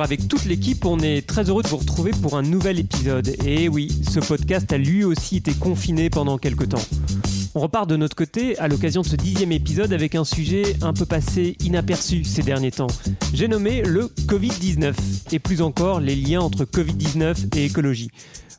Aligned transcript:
Avec 0.00 0.26
toute 0.26 0.44
l'équipe, 0.46 0.84
on 0.86 0.98
est 1.00 1.26
très 1.26 1.50
heureux 1.50 1.62
de 1.62 1.68
vous 1.68 1.76
retrouver 1.76 2.12
pour 2.12 2.36
un 2.36 2.42
nouvel 2.42 2.78
épisode. 2.78 3.34
Et 3.44 3.68
oui, 3.68 3.88
ce 4.10 4.20
podcast 4.20 4.72
a 4.72 4.78
lui 4.78 5.04
aussi 5.04 5.36
été 5.36 5.52
confiné 5.52 6.08
pendant 6.08 6.38
quelques 6.38 6.70
temps. 6.70 6.84
On 7.54 7.60
repart 7.60 7.88
de 7.88 7.96
notre 7.96 8.16
côté 8.16 8.58
à 8.58 8.68
l'occasion 8.68 9.02
de 9.02 9.06
ce 9.06 9.16
dixième 9.16 9.52
épisode 9.52 9.92
avec 9.92 10.14
un 10.14 10.24
sujet 10.24 10.76
un 10.80 10.92
peu 10.92 11.04
passé 11.04 11.56
inaperçu 11.60 12.24
ces 12.24 12.42
derniers 12.42 12.70
temps. 12.70 12.86
J'ai 13.34 13.48
nommé 13.48 13.82
le 13.82 14.06
Covid-19 14.26 14.94
et 15.32 15.38
plus 15.38 15.60
encore 15.60 16.00
les 16.00 16.16
liens 16.16 16.40
entre 16.40 16.64
Covid-19 16.64 17.56
et 17.56 17.64
écologie. 17.66 18.10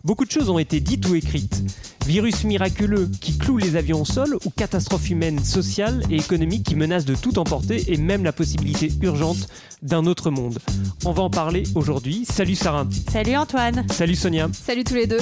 Beaucoup 0.03 0.25
de 0.25 0.31
choses 0.31 0.49
ont 0.49 0.59
été 0.59 0.81
dites 0.81 1.07
ou 1.07 1.15
écrites. 1.15 1.63
Virus 2.05 2.43
miraculeux 2.43 3.09
qui 3.21 3.37
cloue 3.37 3.57
les 3.57 3.77
avions 3.77 4.01
au 4.01 4.05
sol 4.05 4.37
ou 4.43 4.49
catastrophe 4.49 5.09
humaine, 5.09 5.41
sociale 5.41 6.03
et 6.09 6.17
économique 6.17 6.63
qui 6.63 6.75
menace 6.75 7.05
de 7.05 7.15
tout 7.15 7.39
emporter 7.39 7.91
et 7.91 7.95
même 7.95 8.25
la 8.25 8.33
possibilité 8.33 8.91
urgente 9.01 9.47
d'un 9.83 10.05
autre 10.05 10.31
monde. 10.31 10.57
On 11.05 11.11
va 11.11 11.23
en 11.23 11.29
parler 11.29 11.63
aujourd'hui. 11.75 12.25
Salut 12.27 12.55
Sarah. 12.55 12.87
Salut 13.11 13.35
Antoine. 13.35 13.85
Salut 13.91 14.15
Sonia. 14.15 14.47
Salut 14.53 14.83
tous 14.83 14.95
les 14.95 15.07
deux. 15.07 15.19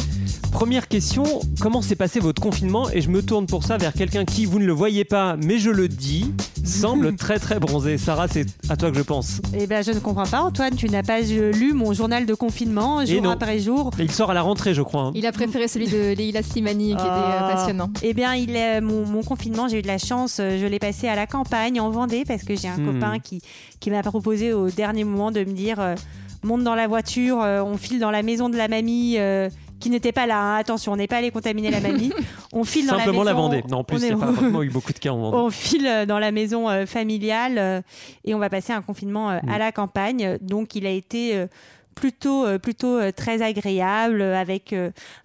Première 0.52 0.88
question, 0.88 1.24
comment 1.60 1.82
s'est 1.82 1.96
passé 1.96 2.20
votre 2.20 2.42
confinement? 2.42 2.90
Et 2.92 3.02
je 3.02 3.09
me 3.09 3.22
tourne 3.23 3.48
pour 3.48 3.64
ça 3.64 3.78
vers 3.78 3.94
quelqu'un 3.94 4.26
qui, 4.26 4.45
vous 4.45 4.59
ne 4.59 4.66
le 4.66 4.73
voyez 4.73 5.06
pas, 5.06 5.36
mais 5.38 5.58
je 5.58 5.70
le 5.70 5.88
dis, 5.88 6.34
semble 6.66 7.16
très 7.17 7.40
très 7.40 7.59
bronzé. 7.59 7.98
Sarah, 7.98 8.28
c'est 8.28 8.45
à 8.70 8.76
toi 8.78 8.92
que 8.92 8.98
je 8.98 9.04
pense. 9.04 9.42
Eh 9.56 9.67
ben, 9.67 9.84
je 9.84 9.92
ne 9.92 10.00
comprends 10.00 10.26
pas 10.26 10.42
Antoine, 10.42 10.76
tu 10.76 10.90
n'as 10.90 11.03
pas 11.03 11.22
lu 11.22 11.73
mon 11.73 11.94
journal 11.94 12.26
de 12.26 12.34
confinement 12.34 13.06
jour 13.06 13.30
après 13.30 13.59
jour. 13.59 13.92
Il 14.00 14.12
sort 14.12 14.31
à 14.31 14.34
la 14.34 14.42
rentrée, 14.42 14.73
je 14.73 14.81
crois. 14.81 15.03
hein. 15.03 15.12
Il 15.16 15.26
a 15.26 15.31
préféré 15.31 15.68
celui 15.68 15.88
de 15.88 16.14
Leila 16.14 16.44
Slimani 16.44 16.95
qui 16.95 17.02
était 17.08 17.09
euh, 17.09 17.40
Ah. 17.42 17.53
passionnant. 17.56 17.90
Eh 18.03 18.14
bien, 18.14 18.36
il 18.36 18.56
est, 18.56 18.81
mon, 18.81 19.06
mon 19.06 19.23
confinement, 19.23 19.68
j'ai 19.68 19.80
eu 19.80 19.81
de 19.81 19.88
la 19.88 19.98
chance. 19.98 20.38
euh, 20.40 20.59
Je 20.59 20.66
l'ai 20.66 20.80
passé 20.80 21.08
à 21.08 21.16
la 21.16 21.28
campagne, 21.28 21.80
en 21.80 21.90
Vendée, 21.90 22.23
parce 22.28 22.44
que 22.44 22.56
j'ai 22.56 22.68
un 22.68 22.78
Hmm. 22.78 22.94
copain 22.94 23.20
qui, 23.20 23.42
qui 23.80 23.92
m'a 23.92 24.02
proposé 24.03 24.53
au 24.53 24.70
dernier 24.70 25.03
moment 25.03 25.31
de 25.31 25.40
me 25.42 25.53
dire 25.53 25.80
euh, 25.80 25.96
monte 26.44 26.64
dans 26.64 26.75
la 26.75 26.88
voiture, 26.88 27.42
euh, 27.42 27.62
on 27.64 27.78
file 27.78 28.00
dans 28.00 28.12
la 28.12 28.23
maison 28.23 28.50
de 28.50 28.58
la 28.58 28.68
mamie. 28.68 29.16
euh, 29.18 29.50
qui 29.82 29.90
n'était 29.90 30.14
pas 30.14 30.26
là, 30.26 30.40
hein. 30.42 30.56
attention, 30.58 30.94
on 30.94 30.96
n'est 30.96 31.08
pas 31.08 31.18
allé 31.18 31.30
contaminer 31.32 31.70
la 31.72 31.82
mamie. 31.82 32.14
On 32.54 32.64
file 32.64 32.88
dans 32.88 32.98
Simplement 32.98 33.24
la 33.24 33.32
la 33.32 33.36
maison. 33.36 33.42
Vendée. 33.50 33.64
Non, 33.70 33.78
en 33.80 33.84
plus, 33.84 33.98
il 34.02 34.06
n'y 34.06 34.12
a 34.12 34.18
pas 34.26 34.32
vraiment 34.32 34.64
eu 34.64 34.70
beaucoup 34.70 34.94
de 34.94 35.00
cas 35.00 35.10
en 35.12 35.18
Vendée. 35.20 35.38
on 35.38 35.50
file 35.50 35.88
euh, 35.88 36.06
dans 36.06 36.20
la 36.20 36.32
maison 36.32 36.70
euh, 36.70 36.86
familiale 36.86 37.58
euh, 37.58 37.82
et 38.24 38.34
on 38.36 38.40
va 38.40 38.50
passer 38.50 38.72
un 38.74 38.82
confinement 38.82 39.30
euh, 39.30 39.40
Mm. 39.44 39.50
à 39.50 39.58
la 39.58 39.72
campagne. 39.72 40.38
Donc 40.42 40.76
il 40.76 40.86
a 40.86 40.92
été 40.92 41.36
euh, 41.36 41.48
plutôt 41.95 42.45
euh, 42.45 42.58
plutôt 42.59 42.97
euh, 42.97 43.11
très 43.11 43.42
agréable 43.42 44.22
euh, 44.22 44.36
avec 44.39 44.73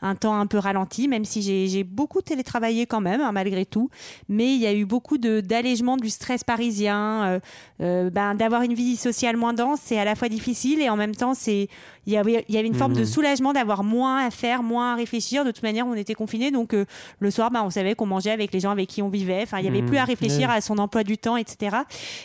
un 0.02 0.14
temps 0.14 0.38
un 0.38 0.46
peu 0.46 0.58
ralenti 0.58 1.08
même 1.08 1.24
si 1.24 1.42
j'ai 1.68 1.84
beaucoup 1.84 2.20
télétravaillé 2.22 2.86
quand 2.86 3.00
même 3.00 3.20
hein, 3.20 3.32
malgré 3.32 3.64
tout. 3.64 3.90
Mais 4.28 4.54
il 4.54 4.60
y 4.60 4.66
a 4.66 4.74
eu 4.74 4.84
beaucoup 4.84 5.18
d'allègement 5.18 5.96
du 5.96 6.10
stress 6.10 6.44
parisien 6.44 7.40
euh, 7.80 8.10
ben 8.10 8.34
d'avoir 8.34 8.62
une 8.62 8.74
vie 8.74 8.96
sociale 8.96 9.36
moins 9.36 9.52
dense 9.52 9.80
c'est 9.82 9.98
à 9.98 10.04
la 10.04 10.14
fois 10.14 10.28
difficile 10.28 10.80
et 10.82 10.88
en 10.88 10.96
même 10.96 11.14
temps 11.14 11.34
c'est 11.34 11.68
il 12.06 12.12
y 12.12 12.16
avait 12.16 12.44
il 12.48 12.54
y 12.54 12.58
avait 12.58 12.68
une 12.68 12.74
forme 12.74 12.92
de 12.94 13.00
Mhm. 13.00 13.06
soulagement 13.06 13.52
d'avoir 13.52 13.82
moins 13.84 14.24
à 14.26 14.30
faire 14.30 14.62
moins 14.62 14.92
à 14.92 14.96
réfléchir. 14.96 15.44
De 15.44 15.50
toute 15.50 15.62
manière 15.62 15.86
on 15.86 15.94
était 15.94 16.14
confinés 16.14 16.50
donc 16.50 16.72
euh, 16.74 16.84
le 17.20 17.30
soir 17.30 17.50
ben, 17.50 17.62
on 17.64 17.70
savait 17.70 17.94
qu'on 17.94 18.06
mangeait 18.06 18.30
avec 18.30 18.52
les 18.52 18.60
gens 18.60 18.70
avec 18.70 18.88
qui 18.88 19.02
on 19.02 19.08
vivait. 19.08 19.42
Enfin 19.42 19.58
il 19.58 19.64
y 19.64 19.68
avait 19.68 19.82
plus 19.82 19.96
à 19.98 20.04
réfléchir 20.04 20.48
Ouais. 20.48 20.54
à 20.56 20.60
son 20.60 20.78
emploi 20.78 21.02
du 21.04 21.18
temps 21.18 21.36
etc 21.36 21.76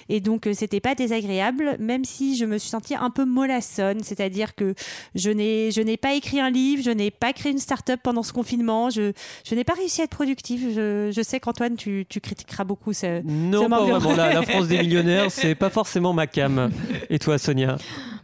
et 0.10 0.20
donc 0.20 0.48
euh, 0.48 0.54
c'était 0.54 0.80
pas 0.80 0.96
désagréable 0.96 1.78
même 1.80 2.06
si 2.06 2.36
je 2.38 2.46
me 2.46 2.58
suis 2.58 2.70
sentie 2.70 2.96
un 2.96 3.10
peu 3.10 3.26
mollassonne 3.26 4.02
c'est-à-dire 4.04 4.31
que 4.56 4.74
je 5.16 5.30
n'ai 5.30 5.72
je 5.72 5.82
n'ai 5.82 5.98
pas 5.98 6.14
écrit 6.14 6.40
un 6.40 6.50
livre 6.50 6.84
je 6.84 6.92
n'ai 6.92 7.12
pas 7.12 7.34
créé 7.34 7.52
une 7.52 7.60
start-up 7.60 8.00
pendant 8.04 8.24
ce 8.24 8.34
confinement 8.34 8.90
je 8.90 9.12
je 9.48 9.56
n'ai 9.56 9.64
pas 9.64 9.74
réussi 9.74 10.02
à 10.02 10.06
être 10.06 10.12
productive 10.12 10.72
je, 10.74 11.12
je 11.12 11.22
sais 11.22 11.40
qu'Antoine 11.40 11.76
tu, 11.76 12.06
tu 12.08 12.20
critiqueras 12.22 12.64
beaucoup 12.64 12.94
ce, 12.94 13.22
Non, 13.24 13.64
ça 13.64 13.70
pas 13.70 13.82
vraiment. 13.82 14.16
La, 14.16 14.34
la 14.34 14.42
France 14.44 14.68
des 14.68 14.78
millionnaires, 14.82 15.32
c'est 15.32 15.56
pas 15.56 15.70
forcément 15.70 16.14
ma 16.14 16.28
cam. 16.28 16.70
Et 17.10 17.20
toi, 17.20 17.38
Sonia? 17.38 17.78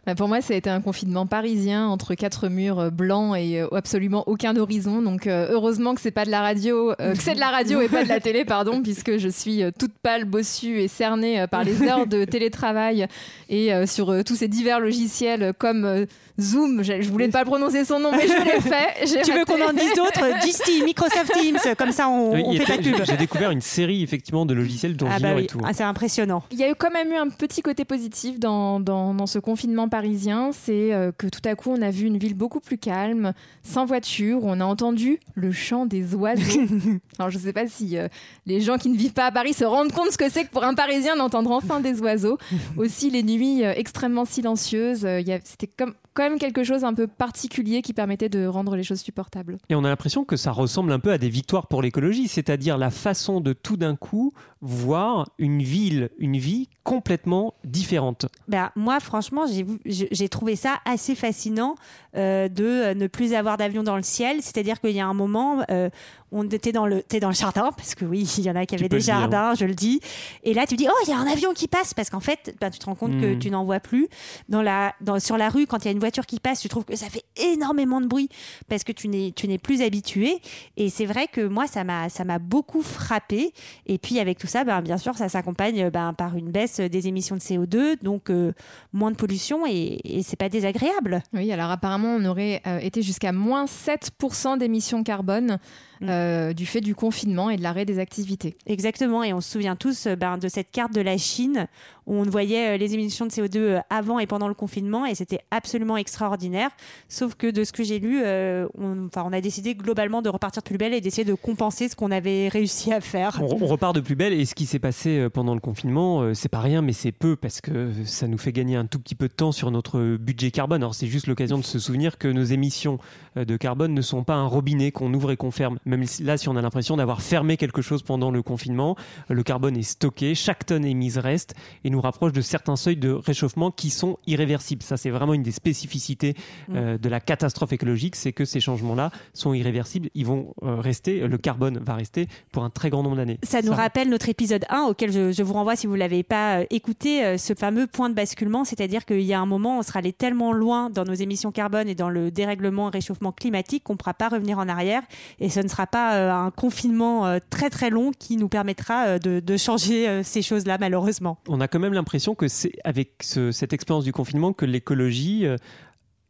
Bah, 0.06 0.14
pour 0.14 0.28
moi, 0.28 0.40
ça 0.40 0.54
a 0.54 0.56
été 0.56 0.70
un 0.70 0.80
confinement 0.80 1.26
parisien 1.26 1.86
entre 1.86 2.14
quatre 2.14 2.48
murs 2.48 2.78
euh, 2.78 2.90
blancs 2.90 3.36
et 3.36 3.60
euh, 3.60 3.68
absolument 3.74 4.24
aucun 4.26 4.56
horizon. 4.56 5.02
Donc 5.02 5.26
euh, 5.26 5.48
heureusement 5.50 5.94
que 5.94 6.00
c'est 6.00 6.10
pas 6.10 6.24
de 6.24 6.30
la 6.30 6.40
radio, 6.40 6.92
euh, 7.00 7.14
que 7.14 7.22
c'est 7.22 7.34
de 7.34 7.40
la 7.40 7.50
radio 7.50 7.80
et 7.80 7.88
pas 7.88 8.04
de 8.04 8.08
la 8.08 8.20
télé, 8.20 8.44
pardon, 8.44 8.80
puisque 8.82 9.18
je 9.18 9.28
suis 9.28 9.62
toute 9.78 9.92
pâle, 10.02 10.24
bossue 10.24 10.80
et 10.80 10.88
cernée 10.88 11.44
par 11.50 11.64
les 11.64 11.82
heures 11.82 12.06
de 12.06 12.24
télétravail 12.24 13.06
et 13.48 13.72
euh, 13.72 13.86
sur 13.86 14.10
euh, 14.10 14.22
tous 14.22 14.36
ces 14.36 14.48
divers 14.48 14.80
logiciels 14.80 15.52
comme 15.58 15.97
euh, 16.02 16.06
Zoom. 16.40 16.82
Je, 16.82 17.00
je 17.02 17.10
voulais 17.10 17.28
pas 17.28 17.44
prononcer 17.44 17.84
son 17.84 17.98
nom, 18.00 18.10
mais 18.12 18.26
je 18.28 18.44
l'ai 18.44 18.60
fait. 18.60 19.06
J'ai 19.06 19.22
tu 19.22 19.32
veux 19.32 19.44
qu'on 19.44 19.60
en 19.62 19.72
dise 19.72 19.92
d'autres? 19.94 20.40
Disty 20.42 20.82
Microsoft 20.84 21.32
Teams 21.32 21.58
comme 21.76 21.92
ça 21.92 22.08
on, 22.08 22.34
Oui, 22.34 22.42
on 22.44 22.52
fait 22.52 22.62
était- 22.62 22.76
pas 22.76 22.82
de 22.82 22.90
pub 22.96 23.04
J'ai 23.04 23.16
découvert 23.16 23.50
une 23.50 23.60
série, 23.60 24.02
effectivement, 24.02 24.46
de 24.46 24.54
logiciels 24.54 24.96
dont 24.96 25.08
ah 25.10 25.18
bah 25.20 25.32
oui 25.36 25.44
et 25.44 25.46
tout. 25.46 25.60
Ah, 25.64 25.72
c'est 25.72 25.82
impressionnant 25.84 26.42
Il 26.50 26.58
y 26.58 26.64
a 26.64 26.70
eu 26.70 26.74
quand 26.74 26.90
même 26.90 27.10
eu 27.12 27.16
un 27.16 27.28
petit 27.28 27.60
côté 27.62 27.84
positif 27.84 28.38
dans, 28.38 28.80
dans, 28.80 29.14
dans 29.14 29.26
ce 29.26 29.38
confinement 29.38 29.88
parisien, 29.88 30.50
c'est 30.52 30.92
euh, 30.92 31.10
que 31.16 31.26
tout 31.26 31.40
à 31.44 31.54
coup 31.54 31.70
on 31.76 31.82
a 31.82 31.90
vu 31.90 32.06
une 32.06 32.18
ville 32.18 32.34
beaucoup 32.34 32.60
plus 32.60 32.78
calme, 32.78 33.32
sans 33.62 33.84
voiture, 33.84 34.40
on 34.44 34.60
a 34.60 34.64
entendu 34.64 35.18
le 35.34 35.50
chant 35.52 35.86
des 35.86 36.14
oiseaux. 36.14 36.60
Alors 37.18 37.30
je 37.30 37.38
sais 37.38 37.52
pas 37.52 37.66
si 37.66 37.96
euh, 37.98 38.08
les 38.46 38.60
gens 38.60 38.76
qui 38.78 38.88
ne 38.88 38.96
vivent 38.96 39.12
pas 39.12 39.26
à 39.26 39.32
Paris 39.32 39.52
se 39.54 39.64
rendent 39.64 39.92
compte 39.92 40.10
ce 40.12 40.18
que 40.18 40.30
c'est 40.30 40.44
que 40.44 40.50
pour 40.50 40.64
un 40.64 40.74
Parisien 40.74 41.16
d'entendre 41.16 41.50
enfin 41.50 41.80
des 41.80 42.00
oiseaux. 42.00 42.38
Aussi 42.76 43.10
les 43.10 43.22
nuits 43.22 43.64
euh, 43.64 43.72
extrêmement 43.76 44.24
silencieuses, 44.24 45.04
euh, 45.04 45.20
il 45.20 45.26
y 45.28 45.32
a- 45.32 45.40
c'était 45.42 45.66
comme 45.66 45.87
quand 46.18 46.24
même 46.24 46.40
quelque 46.40 46.64
chose 46.64 46.82
un 46.82 46.94
peu 46.94 47.06
particulier 47.06 47.80
qui 47.80 47.92
permettait 47.92 48.28
de 48.28 48.44
rendre 48.44 48.74
les 48.74 48.82
choses 48.82 48.98
supportables. 48.98 49.56
Et 49.68 49.76
on 49.76 49.84
a 49.84 49.88
l'impression 49.88 50.24
que 50.24 50.36
ça 50.36 50.50
ressemble 50.50 50.90
un 50.90 50.98
peu 50.98 51.12
à 51.12 51.18
des 51.18 51.28
victoires 51.28 51.68
pour 51.68 51.80
l'écologie, 51.80 52.26
c'est-à-dire 52.26 52.76
la 52.76 52.90
façon 52.90 53.40
de 53.40 53.52
tout 53.52 53.76
d'un 53.76 53.94
coup 53.94 54.32
voir 54.60 55.30
une 55.38 55.62
ville, 55.62 56.10
une 56.18 56.36
vie 56.36 56.68
complètement 56.82 57.54
différente. 57.62 58.26
Ben, 58.48 58.72
moi, 58.74 58.98
franchement, 58.98 59.44
j'ai 59.84 60.28
trouvé 60.28 60.56
ça 60.56 60.78
assez 60.84 61.14
fascinant 61.14 61.76
euh, 62.16 62.48
de 62.48 62.94
ne 62.94 63.06
plus 63.06 63.34
avoir 63.34 63.56
d'avion 63.56 63.84
dans 63.84 63.96
le 63.96 64.02
ciel. 64.02 64.38
C'est-à-dire 64.40 64.80
qu'il 64.80 64.96
y 64.96 65.00
a 65.00 65.06
un 65.06 65.14
moment, 65.14 65.62
euh, 65.70 65.88
on 66.32 66.48
était 66.48 66.72
dans 66.72 66.86
le, 66.86 67.02
t'es 67.02 67.20
dans 67.20 67.28
le 67.28 67.34
jardin, 67.34 67.70
parce 67.76 67.94
que 67.94 68.04
oui, 68.04 68.28
il 68.38 68.44
y 68.44 68.50
en 68.50 68.56
a 68.56 68.66
qui 68.66 68.74
avaient 68.74 68.88
des 68.88 69.00
jardins, 69.00 69.54
je 69.54 69.64
le 69.64 69.74
dis. 69.74 70.00
Et 70.44 70.54
là, 70.54 70.66
tu 70.66 70.76
dis, 70.76 70.86
oh, 70.88 70.94
il 71.06 71.10
y 71.10 71.12
a 71.12 71.18
un 71.18 71.26
avion 71.26 71.52
qui 71.54 71.68
passe, 71.68 71.94
parce 71.94 72.10
qu'en 72.10 72.20
fait, 72.20 72.54
ben, 72.60 72.70
tu 72.70 72.78
te 72.78 72.86
rends 72.86 72.94
compte 72.94 73.18
que 73.20 73.34
Mhm. 73.34 73.38
tu 73.38 73.50
n'en 73.50 73.64
vois 73.64 73.80
plus. 73.80 74.08
Dans 74.48 74.62
la, 74.62 74.94
dans, 75.00 75.18
sur 75.20 75.36
la 75.38 75.48
rue, 75.48 75.66
quand 75.66 75.78
il 75.84 75.86
y 75.86 75.88
a 75.88 75.92
une 75.92 75.98
voiture 75.98 76.26
qui 76.26 76.40
passe, 76.40 76.60
tu 76.60 76.68
trouves 76.68 76.84
que 76.84 76.96
ça 76.96 77.06
fait 77.08 77.24
énormément 77.36 78.00
de 78.00 78.06
bruit, 78.06 78.28
parce 78.68 78.84
que 78.84 78.92
tu 78.92 79.08
n'es, 79.08 79.32
tu 79.34 79.48
n'es 79.48 79.58
plus 79.58 79.82
habitué. 79.82 80.38
Et 80.76 80.90
c'est 80.90 81.06
vrai 81.06 81.26
que 81.30 81.46
moi, 81.46 81.66
ça 81.66 81.84
m'a, 81.84 82.08
ça 82.08 82.24
m'a 82.24 82.38
beaucoup 82.38 82.82
frappé. 82.82 83.52
Et 83.86 83.98
puis, 83.98 84.18
avec 84.20 84.38
tout 84.38 84.46
ça, 84.46 84.64
ben, 84.64 84.80
bien 84.82 84.98
sûr, 84.98 85.16
ça 85.16 85.28
s'accompagne 85.28 85.90
ben, 85.90 86.12
par 86.12 86.36
une 86.36 86.50
baisse 86.50 86.80
des 86.80 87.08
émissions 87.08 87.36
de 87.36 87.40
CO2, 87.40 88.02
donc 88.02 88.30
euh, 88.30 88.52
moins 88.92 89.10
de 89.10 89.16
pollution, 89.16 89.66
et, 89.66 89.98
et 90.04 90.22
c'est 90.22 90.36
pas 90.36 90.48
désagréable. 90.48 91.22
Oui, 91.32 91.50
alors 91.52 91.70
apparemment, 91.70 92.16
on 92.18 92.24
aurait 92.24 92.60
euh, 92.66 92.78
été 92.80 93.02
jusqu'à 93.02 93.32
moins 93.32 93.64
7% 93.64 94.58
d'émissions 94.58 95.02
carbone 95.02 95.58
euh, 96.02 96.52
du 96.52 96.66
fait 96.66 96.80
du 96.80 96.94
confinement 96.94 97.50
et 97.50 97.56
de 97.56 97.62
l'arrêt 97.62 97.84
des 97.84 97.98
activités. 97.98 98.56
Exactement, 98.66 99.22
et 99.22 99.32
on 99.32 99.40
se 99.40 99.50
souvient 99.50 99.76
tous 99.76 100.06
euh, 100.06 100.16
ben, 100.16 100.38
de 100.38 100.48
cette 100.48 100.70
carte 100.70 100.94
de 100.94 101.00
la 101.00 101.18
Chine 101.18 101.68
où 102.08 102.14
on 102.14 102.22
voyait 102.22 102.74
euh, 102.74 102.76
les 102.78 102.94
émissions 102.94 103.26
de 103.26 103.30
CO2 103.30 103.56
euh, 103.58 103.80
avant 103.90 104.18
et 104.18 104.26
pendant 104.26 104.48
le 104.48 104.54
confinement, 104.54 105.04
et 105.04 105.14
c'était 105.14 105.40
absolument 105.50 105.96
extraordinaire. 105.96 106.70
Sauf 107.08 107.34
que 107.34 107.50
de 107.50 107.64
ce 107.64 107.72
que 107.72 107.84
j'ai 107.84 107.98
lu, 107.98 108.20
euh, 108.24 108.66
on, 108.78 109.06
enfin, 109.06 109.24
on 109.26 109.32
a 109.32 109.40
décidé 109.40 109.74
globalement 109.74 110.22
de 110.22 110.30
repartir 110.30 110.62
de 110.62 110.68
plus 110.68 110.78
belle 110.78 110.94
et 110.94 111.00
d'essayer 111.02 111.26
de 111.26 111.34
compenser 111.34 111.88
ce 111.88 111.94
qu'on 111.94 112.10
avait 112.10 112.48
réussi 112.52 112.92
à 112.92 113.00
faire. 113.00 113.38
On, 113.42 113.62
on 113.62 113.66
repart 113.66 113.94
de 113.94 114.00
plus 114.00 114.16
belle 114.16 114.32
et 114.32 114.46
ce 114.46 114.54
qui 114.54 114.64
s'est 114.64 114.78
passé 114.78 115.28
pendant 115.32 115.54
le 115.54 115.60
confinement, 115.60 116.22
euh, 116.22 116.34
c'est 116.34 116.48
pas 116.48 116.60
rien, 116.60 116.80
mais 116.80 116.94
c'est 116.94 117.12
peu 117.12 117.36
parce 117.36 117.60
que 117.60 117.92
ça 118.04 118.26
nous 118.26 118.38
fait 118.38 118.52
gagner 118.52 118.76
un 118.76 118.86
tout 118.86 118.98
petit 118.98 119.14
peu 119.14 119.28
de 119.28 119.34
temps 119.34 119.52
sur 119.52 119.70
notre 119.70 120.16
budget 120.16 120.50
carbone. 120.50 120.82
Alors 120.82 120.94
c'est 120.94 121.06
juste 121.06 121.26
l'occasion 121.26 121.58
de 121.58 121.64
se 121.64 121.78
souvenir 121.78 122.16
que 122.16 122.28
nos 122.28 122.44
émissions 122.44 122.98
de 123.36 123.56
carbone 123.56 123.92
ne 123.92 124.02
sont 124.02 124.24
pas 124.24 124.34
un 124.34 124.46
robinet 124.46 124.92
qu'on 124.92 125.12
ouvre 125.12 125.30
et 125.30 125.36
qu'on 125.36 125.50
ferme, 125.50 125.78
même 125.88 126.04
là, 126.20 126.36
si 126.36 126.48
on 126.48 126.56
a 126.56 126.62
l'impression 126.62 126.96
d'avoir 126.96 127.22
fermé 127.22 127.56
quelque 127.56 127.82
chose 127.82 128.02
pendant 128.02 128.30
le 128.30 128.42
confinement, 128.42 128.96
le 129.28 129.42
carbone 129.42 129.76
est 129.76 129.82
stocké, 129.82 130.34
chaque 130.34 130.66
tonne 130.66 130.84
émise 130.84 131.18
reste 131.18 131.54
et 131.84 131.90
nous 131.90 132.00
rapproche 132.00 132.32
de 132.32 132.40
certains 132.40 132.76
seuils 132.76 132.96
de 132.96 133.10
réchauffement 133.10 133.70
qui 133.70 133.90
sont 133.90 134.18
irréversibles. 134.26 134.82
Ça, 134.82 134.96
c'est 134.96 135.10
vraiment 135.10 135.34
une 135.34 135.42
des 135.42 135.52
spécificités 135.52 136.28
Mm. 136.68 136.76
euh, 136.76 136.98
de 136.98 137.08
la 137.08 137.20
catastrophe 137.20 137.72
écologique, 137.72 138.16
c'est 138.16 138.32
que 138.32 138.44
ces 138.44 138.60
changements-là 138.60 139.10
sont 139.32 139.54
irréversibles. 139.54 140.10
Ils 140.14 140.26
vont 140.26 140.54
euh, 140.62 140.76
rester, 140.76 141.26
le 141.26 141.38
carbone 141.38 141.78
va 141.78 141.94
rester 141.94 142.28
pour 142.52 142.64
un 142.64 142.70
très 142.70 142.90
grand 142.90 143.02
nombre 143.02 143.16
d'années. 143.16 143.38
Ça 143.42 143.62
nous 143.62 143.72
rappelle 143.72 144.08
notre 144.08 144.28
épisode 144.28 144.64
1 144.68 144.82
auquel 144.82 145.12
je, 145.12 145.32
je 145.32 145.42
vous 145.42 145.52
renvoie 145.52 145.76
si 145.76 145.86
vous 145.86 145.94
ne 145.94 145.98
l'avez 145.98 146.22
pas 146.22 146.60
euh, 146.60 146.66
écouté, 146.70 147.24
euh, 147.24 147.38
ce 147.38 147.54
fameux 147.54 147.86
point 147.86 148.10
de 148.10 148.14
basculement, 148.14 148.64
c'est-à-dire 148.64 149.04
qu'il 149.04 149.22
y 149.22 149.32
a 149.32 149.40
un 149.40 149.46
moment, 149.46 149.78
on 149.78 149.82
sera 149.82 150.00
allé 150.00 150.12
tellement 150.12 150.52
loin 150.52 150.90
dans 150.90 151.04
nos 151.04 151.14
émissions 151.14 151.52
carbone 151.52 151.88
et 151.88 151.94
dans 151.94 152.10
le 152.10 152.30
dérèglement 152.30 152.88
et 152.88 152.92
réchauffement 152.92 153.32
climatique 153.32 153.84
qu'on 153.84 153.94
ne 153.94 153.98
pourra 153.98 154.14
pas 154.14 154.28
revenir 154.28 154.58
en 154.58 154.68
arrière 154.68 155.02
et 155.40 155.48
ce 155.48 155.60
ne 155.60 155.68
sera 155.68 155.77
pas 155.86 156.16
euh, 156.16 156.32
un 156.32 156.50
confinement 156.50 157.26
euh, 157.26 157.38
très 157.50 157.70
très 157.70 157.90
long 157.90 158.10
qui 158.18 158.36
nous 158.36 158.48
permettra 158.48 159.06
euh, 159.06 159.18
de, 159.18 159.40
de 159.40 159.56
changer 159.56 160.22
ces 160.24 160.42
choses-là 160.42 160.78
malheureusement. 160.80 161.38
On 161.48 161.60
a 161.60 161.68
quand 161.68 161.78
même 161.78 161.92
l'impression 161.92 162.34
que 162.34 162.48
c'est 162.48 162.72
avec 162.84 163.22
ce- 163.22 163.52
cette 163.52 163.72
expérience 163.72 164.04
du 164.04 164.12
confinement 164.12 164.52
que 164.52 164.64
l'écologie 164.64 165.46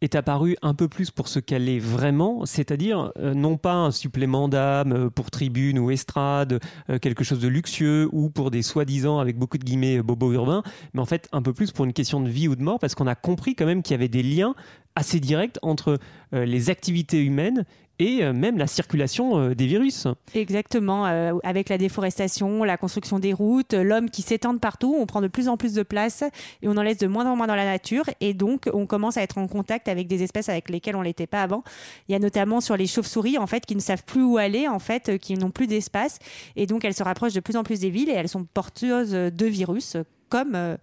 est 0.01 0.15
apparue 0.15 0.57
un 0.63 0.75
peu 0.75 0.87
plus 0.87 1.11
pour 1.11 1.27
ce 1.27 1.41
qu'elle 1.41 1.69
est 1.69 1.81
vraiment, 1.81 2.47
c'est-à-dire 2.47 3.11
non 3.21 3.57
pas 3.57 3.75
un 3.75 3.91
supplément 3.91 4.49
d'âme 4.49 5.11
pour 5.11 5.31
tribune 5.31 5.79
ou 5.79 5.91
estrade, 5.91 6.61
quelque 7.03 7.25
chose 7.25 7.41
de 7.41 7.49
luxueux 7.49 8.09
ou 8.13 8.31
pour 8.31 8.53
des 8.53 8.63
soi-disant 8.63 9.19
avec 9.19 9.37
beaucoup 9.37 9.59
de 9.59 9.65
guillemets 9.65 10.01
bobos 10.01 10.33
urbains, 10.33 10.63
mais 10.95 11.01
en 11.01 11.07
fait 11.07 11.29
un 11.33 11.43
peu 11.43 11.53
plus 11.53 11.73
pour 11.73 11.85
une 11.85 11.93
question 11.93 12.21
de 12.21 12.29
vie 12.29 12.47
ou 12.47 12.55
de 12.55 12.63
mort 12.63 12.79
parce 12.79 12.95
qu'on 12.95 13.09
a 13.09 13.17
compris 13.17 13.57
quand 13.57 13.67
même 13.67 13.83
qu'il 13.83 13.93
y 13.93 13.95
avait 13.97 14.09
des 14.09 14.23
liens 14.23 14.55
assez 14.95 15.19
directs 15.19 15.59
entre 15.63 15.99
les 16.33 16.71
activités 16.71 17.21
humaines 17.25 17.65
et 17.99 18.23
euh, 18.23 18.33
même 18.33 18.59
la 18.59 18.67
circulation 18.67 19.39
euh, 19.39 19.55
des 19.55 19.67
virus. 19.67 20.07
Exactement, 20.35 21.07
euh, 21.07 21.35
avec 21.43 21.69
la 21.69 21.79
déforestation, 21.79 22.65
la 22.65 22.77
construction 22.77 23.19
des 23.19 23.33
routes, 23.33 23.75
l'homme 23.75 24.11
qui 24.11 24.23
s'étend 24.23 24.57
partout, 24.59 24.97
on 24.99 25.07
prend 25.07 25.21
de 25.21 25.29
plus 25.29 25.49
en 25.49 25.57
plus 25.57 25.75
de 25.75 25.83
place 25.83 26.23
et 26.63 26.69
on 26.69 26.77
en 26.77 26.83
laisse 26.83 26.99
de 26.99 27.07
moins 27.07 27.27
en 27.27 27.37
moins 27.37 27.47
dans 27.47 27.57
la 27.57 27.65
nature 27.65 28.05
et 28.21 28.35
donc 28.35 28.69
on 28.73 28.87
commence 28.87 29.17
à 29.17 29.23
être 29.23 29.39
en 29.39 29.49
contact 29.49 29.89
avec 29.89 30.07
des 30.07 30.23
espèces 30.23 30.49
avec 30.49 30.69
lesquelles 30.71 30.97
on 30.97 31.03
l'était 31.03 31.27
pas 31.27 31.43
avant. 31.43 31.65
Il 32.09 32.13
y 32.13 32.15
a 32.15 32.19
notamment 32.19 32.61
sur 32.61 32.77
les 32.77 32.87
chauves-souris 32.87 33.39
en 33.39 33.47
fait 33.47 33.67
qui 33.67 33.75
ne 33.75 33.81
savent 33.81 34.05
plus 34.05 34.23
où 34.23 34.39
aller 34.39 34.69
en 34.69 34.79
fait, 34.79 35.19
qui 35.19 35.35
n'ont 35.35 35.51
plus 35.51 35.67
d'espace 35.67 36.19
et 36.57 36.67
donc 36.67 36.85
elles 36.85 36.95
se 36.95 37.03
rapprochent 37.03 37.35
de 37.35 37.41
plus 37.41 37.57
en 37.57 37.65
plus 37.65 37.81
des 37.81 37.91
villes 37.91 38.11
et 38.11 38.15
elles 38.15 38.29
sont 38.29 38.45
porteuses 38.45 39.13
de 39.13 39.47
virus 39.47 39.97
comme 40.29 40.77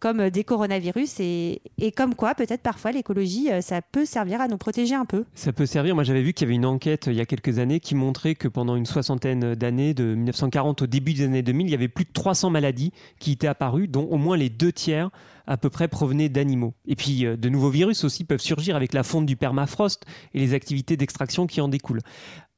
comme 0.00 0.30
des 0.30 0.44
coronavirus 0.44 1.20
et, 1.20 1.62
et 1.78 1.92
comme 1.92 2.14
quoi 2.14 2.34
peut-être 2.34 2.62
parfois 2.62 2.92
l'écologie 2.92 3.50
euh, 3.50 3.60
ça 3.60 3.82
peut 3.82 4.04
servir 4.04 4.40
à 4.40 4.48
nous 4.48 4.56
protéger 4.56 4.94
un 4.94 5.04
peu. 5.04 5.24
Ça 5.34 5.52
peut 5.52 5.66
servir. 5.66 5.94
Moi, 5.94 6.04
j'avais 6.04 6.22
vu 6.22 6.32
qu'il 6.32 6.46
y 6.46 6.48
avait 6.48 6.54
une 6.54 6.66
enquête 6.66 7.08
euh, 7.08 7.12
il 7.12 7.16
y 7.16 7.20
a 7.20 7.26
quelques 7.26 7.58
années 7.58 7.80
qui 7.80 7.94
montrait 7.94 8.34
que 8.34 8.48
pendant 8.48 8.76
une 8.76 8.86
soixantaine 8.86 9.54
d'années, 9.54 9.94
de 9.94 10.14
1940 10.14 10.82
au 10.82 10.86
début 10.86 11.14
des 11.14 11.24
années 11.24 11.42
2000, 11.42 11.66
il 11.66 11.70
y 11.70 11.74
avait 11.74 11.88
plus 11.88 12.04
de 12.04 12.12
300 12.12 12.50
maladies 12.50 12.92
qui 13.18 13.32
étaient 13.32 13.46
apparues, 13.46 13.88
dont 13.88 14.04
au 14.04 14.16
moins 14.16 14.36
les 14.36 14.50
deux 14.50 14.72
tiers 14.72 15.10
à 15.48 15.56
peu 15.56 15.70
près 15.70 15.88
provenaient 15.88 16.28
d'animaux. 16.28 16.74
Et 16.86 16.94
puis, 16.94 17.26
euh, 17.26 17.36
de 17.36 17.48
nouveaux 17.48 17.70
virus 17.70 18.04
aussi 18.04 18.24
peuvent 18.24 18.40
surgir 18.40 18.76
avec 18.76 18.92
la 18.92 19.02
fonte 19.02 19.26
du 19.26 19.34
permafrost 19.34 20.04
et 20.34 20.38
les 20.38 20.54
activités 20.54 20.96
d'extraction 20.96 21.46
qui 21.46 21.60
en 21.60 21.68
découlent. 21.68 22.02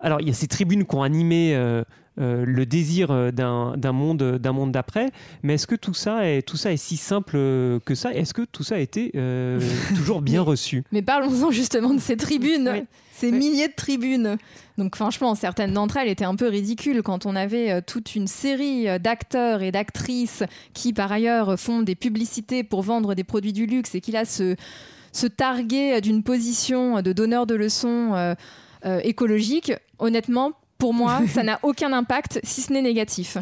Alors, 0.00 0.20
il 0.20 0.26
y 0.26 0.30
a 0.30 0.34
ces 0.34 0.48
tribunes 0.48 0.84
qui 0.84 0.94
ont 0.96 1.02
animé 1.02 1.54
euh, 1.54 1.84
euh, 2.20 2.44
le 2.44 2.66
désir 2.66 3.32
d'un 3.32 3.92
monde, 3.92 4.38
d'un 4.38 4.52
monde 4.52 4.72
d'après, 4.72 5.10
mais 5.42 5.54
est-ce 5.54 5.66
que 5.66 5.76
tout 5.76 5.94
ça 5.94 6.28
est, 6.28 6.42
tout 6.42 6.56
ça 6.56 6.72
est 6.72 6.76
si 6.76 6.96
simple 6.96 7.32
que 7.84 7.94
ça? 7.94 8.12
Est-ce 8.12 8.34
que 8.34 8.42
tout 8.42 8.64
ça 8.64 8.74
a 8.74 8.78
été 8.78 9.12
euh, 9.14 9.60
toujours 9.96 10.20
bien 10.20 10.42
reçu? 10.42 10.82
Mais 10.90 11.02
parlons-en 11.02 11.50
justement 11.50 11.94
de 11.94 12.00
ces 12.00 12.16
tribunes, 12.16 12.68
Oui. 12.72 12.84
Ces 13.20 13.32
milliers 13.32 13.68
de 13.68 13.74
tribunes. 13.74 14.36
Donc 14.78 14.96
franchement, 14.96 15.34
certaines 15.34 15.72
d'entre 15.72 15.98
elles 15.98 16.08
étaient 16.08 16.24
un 16.24 16.36
peu 16.36 16.48
ridicules 16.48 17.02
quand 17.02 17.26
on 17.26 17.36
avait 17.36 17.70
euh, 17.70 17.80
toute 17.86 18.14
une 18.14 18.26
série 18.26 18.88
euh, 18.88 18.98
d'acteurs 18.98 19.62
et 19.62 19.70
d'actrices 19.70 20.42
qui 20.74 20.92
par 20.92 21.12
ailleurs 21.12 21.58
font 21.58 21.82
des 21.82 21.94
publicités 21.94 22.64
pour 22.64 22.82
vendre 22.82 23.14
des 23.14 23.24
produits 23.24 23.52
du 23.52 23.66
luxe 23.66 23.94
et 23.94 24.00
qui 24.00 24.12
là 24.12 24.24
se, 24.24 24.56
se 25.12 25.26
targuaient 25.26 26.00
d'une 26.00 26.22
position 26.22 27.02
de 27.02 27.12
donneur 27.12 27.46
de 27.46 27.54
leçons 27.54 28.14
euh, 28.14 28.34
euh, 28.84 29.00
écologiques. 29.04 29.72
Honnêtement, 29.98 30.52
pour 30.78 30.94
moi, 30.94 31.20
ça 31.28 31.42
n'a 31.42 31.58
aucun 31.62 31.92
impact 31.92 32.40
si 32.42 32.62
ce 32.62 32.72
n'est 32.72 32.82
négatif. 32.82 33.38